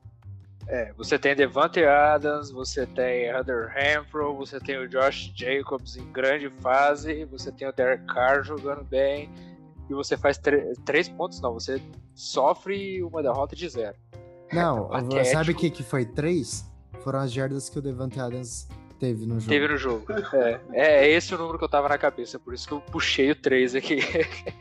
[0.71, 6.12] É, você tem Devante Adams, você tem Hunter Renfro, você tem o Josh Jacobs em
[6.12, 9.29] grande fase, você tem o Derek Carr jogando bem,
[9.89, 10.41] e você faz
[10.85, 11.83] três pontos, não, você
[12.14, 13.97] sofre uma derrota de zero.
[14.53, 14.89] Não,
[15.25, 16.64] sabe o que, que foi três?
[17.01, 18.68] Foram as jardas que o Devante Adams
[19.01, 19.51] teve no jogo.
[19.51, 20.07] Teve no jogo.
[20.33, 23.33] É, é esse o número que eu tava na cabeça, por isso que eu puxei
[23.33, 23.99] o três aqui.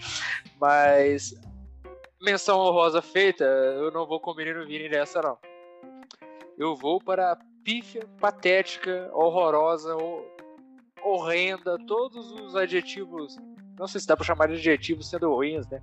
[0.60, 1.40] Mas
[2.20, 5.38] menção honrosa feita, eu não vou com o menino Vini nessa, não.
[6.60, 9.96] Eu vou para a pífia, patética, horrorosa,
[11.02, 13.36] horrenda, todos os adjetivos.
[13.78, 15.82] Não sei se dá para chamar de adjetivos sendo ruins, né?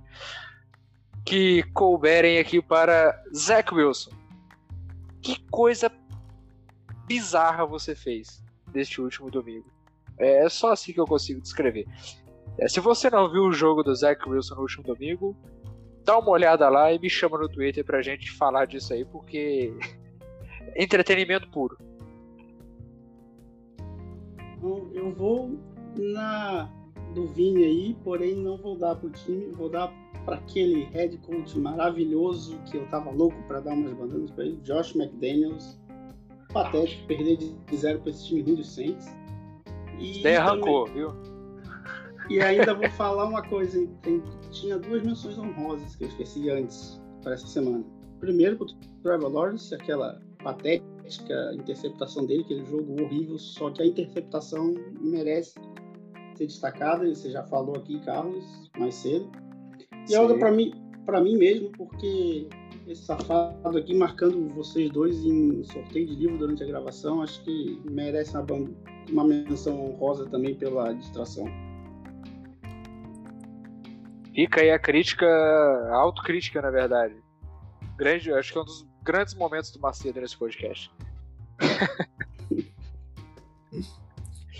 [1.27, 4.11] que couberem aqui para Zach Wilson.
[5.21, 5.91] Que coisa
[7.05, 8.41] bizarra você fez
[8.73, 9.69] neste último domingo.
[10.17, 11.85] É só assim que eu consigo descrever.
[12.57, 15.35] É, se você não viu o jogo do Zach Wilson no último domingo,
[16.05, 19.73] dá uma olhada lá e me chama no Twitter pra gente falar disso aí, porque
[20.75, 21.77] entretenimento puro.
[24.93, 25.57] Eu vou
[25.95, 26.69] na
[27.13, 29.91] do Vini aí, porém não vou dar pro time, vou dar
[30.25, 34.57] para aquele head coach maravilhoso que eu tava louco para dar umas bandanas para ele,
[34.57, 35.79] Josh McDaniels.
[36.53, 39.07] Patético perder de zero para esse time ruim dos Saints.
[39.99, 41.13] E Daí arrancou, viu?
[42.29, 47.01] E ainda vou falar uma coisa, tem, tinha duas menções honrosas que eu esqueci antes
[47.23, 47.85] para essa semana.
[48.19, 48.65] Primeiro, o
[49.01, 55.53] Trevor Lawrence, aquela patética interceptação dele, aquele jogo horrível, só que a interceptação merece
[56.35, 59.29] ser destacada, você já falou aqui, Carlos, mais cedo.
[60.09, 60.71] E a outra para mim,
[61.05, 62.47] para mim mesmo, porque
[62.87, 67.81] esse safado aqui marcando vocês dois em sorteio de livro durante a gravação, acho que
[67.89, 68.45] merece uma,
[69.09, 71.45] uma menção honrosa também pela distração.
[74.33, 77.15] Fica aí a crítica, a autocrítica, na verdade.
[77.97, 80.91] Grande, acho que é um dos grandes momentos do Macedo nesse podcast.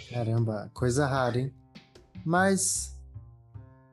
[0.09, 1.53] Caramba, coisa rara, hein?
[2.25, 2.97] Mas,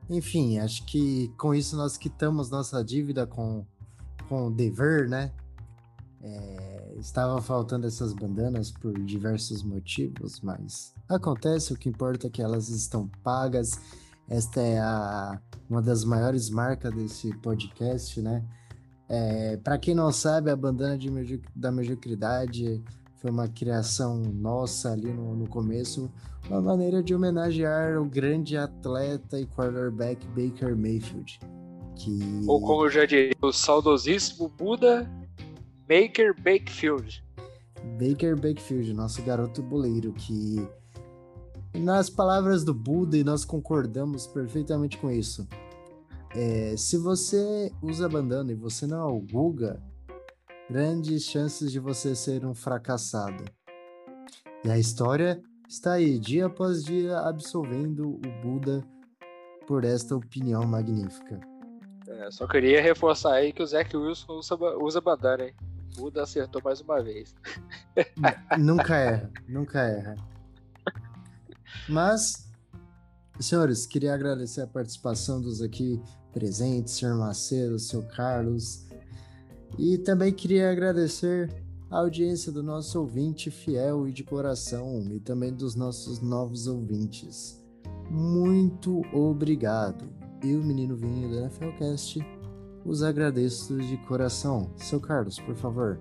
[0.09, 3.65] enfim, acho que com isso nós quitamos nossa dívida com,
[4.29, 5.33] com o dever, né?
[6.23, 12.41] É, estava faltando essas bandanas por diversos motivos, mas acontece, o que importa é que
[12.41, 13.77] elas estão pagas
[14.27, 15.39] esta é a,
[15.69, 18.43] uma das maiores marcas desse podcast, né?
[19.07, 22.83] É, Para quem não sabe, a bandana de da mediocridade
[23.17, 26.11] foi uma criação nossa ali no, no começo,
[26.49, 31.39] uma maneira de homenagear o grande atleta e quarterback Baker Mayfield.
[31.95, 32.43] Que...
[32.47, 35.09] Ou como eu já diria, o saudosíssimo Buda
[35.87, 37.23] Baker Bakefield.
[37.99, 40.67] Baker Bakefield, nosso garoto boleiro, que
[41.73, 45.47] nas palavras do Buda, e nós concordamos perfeitamente com isso.
[46.37, 49.81] É, se você usa bandana e você não alguga,
[50.69, 53.45] grandes chances de você ser um fracassado.
[54.61, 58.83] E a história está aí, dia após dia, absolvendo o Buda
[59.65, 61.39] por esta opinião magnífica.
[62.05, 65.55] É, só queria reforçar aí que o Zac Wilson usa, usa bandana, hein?
[65.97, 67.33] O Buda acertou mais uma vez.
[68.59, 70.15] nunca erra, nunca erra.
[71.87, 72.51] Mas,
[73.39, 76.01] senhores, queria agradecer a participação dos aqui
[76.35, 78.85] presentes, senhor Macedo, senhor Carlos.
[79.79, 81.49] E também queria agradecer
[81.89, 87.63] a audiência do nosso ouvinte fiel e de coração, e também dos nossos novos ouvintes.
[88.11, 90.05] Muito obrigado.
[90.43, 92.19] Eu, menino vinho do NFLcast,
[92.83, 94.69] os agradeço de coração.
[94.75, 95.97] Seu Carlos, por favor.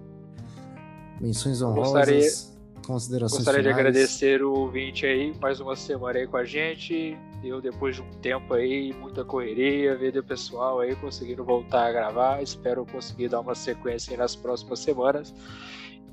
[1.20, 1.93] Menções honrosas.
[1.93, 2.55] Gostaria
[2.85, 3.76] Considerações Gostaria finais.
[3.76, 7.16] de agradecer o ouvinte aí, mais uma semana aí com a gente.
[7.45, 11.92] Eu, depois de um tempo aí, muita correria, ver o pessoal aí conseguindo voltar a
[11.92, 12.42] gravar.
[12.42, 15.34] Espero conseguir dar uma sequência nas próximas semanas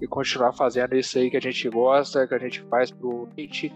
[0.02, 3.72] e continuar fazendo isso aí que a gente gosta, que a gente faz pro ouvinte,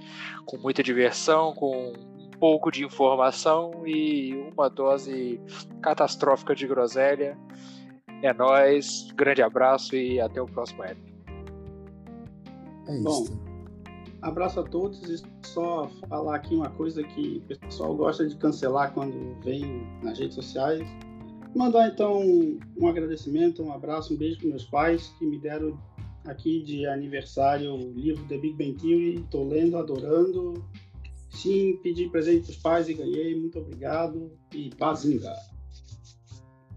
[0.46, 5.40] com muita diversão, com um pouco de informação e uma dose
[5.82, 7.38] catastrófica de groselha.
[8.24, 11.14] É nóis, grande abraço e até o próximo época.
[12.88, 13.26] É Bom,
[14.26, 18.94] abraço a todos e só falar aqui uma coisa que o pessoal gosta de cancelar
[18.94, 20.86] quando vem nas redes sociais.
[21.56, 22.20] Mandar então
[22.76, 25.80] um agradecimento, um abraço, um beijo para meus pais que me deram
[26.26, 29.16] aqui de aniversário o livro The Big Bang Theory.
[29.22, 30.66] Estou lendo, adorando.
[31.30, 33.40] Sim, pedi presente para os pais e ganhei.
[33.40, 35.32] Muito obrigado e pazinga.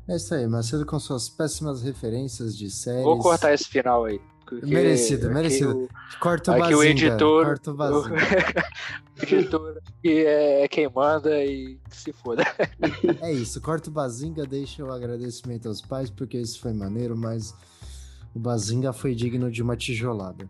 [0.06, 3.04] É isso aí, Macedo com suas péssimas referências de séries.
[3.04, 4.20] Vou cortar esse final aí.
[4.48, 5.84] Porque merecido, merecido.
[5.84, 8.16] O, corta o aqui bazinga, o editor, corta o
[9.22, 12.44] editor que é quem manda e se foda.
[13.20, 17.54] É isso, corta o bazinga, deixa o agradecimento aos pais, porque isso foi maneiro, mas
[18.34, 20.48] o bazinga foi digno de uma tijolada.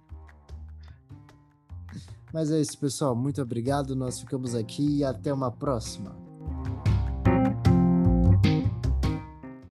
[2.32, 3.16] Mas é isso, pessoal.
[3.16, 3.96] Muito obrigado.
[3.96, 6.27] Nós ficamos aqui e até uma próxima.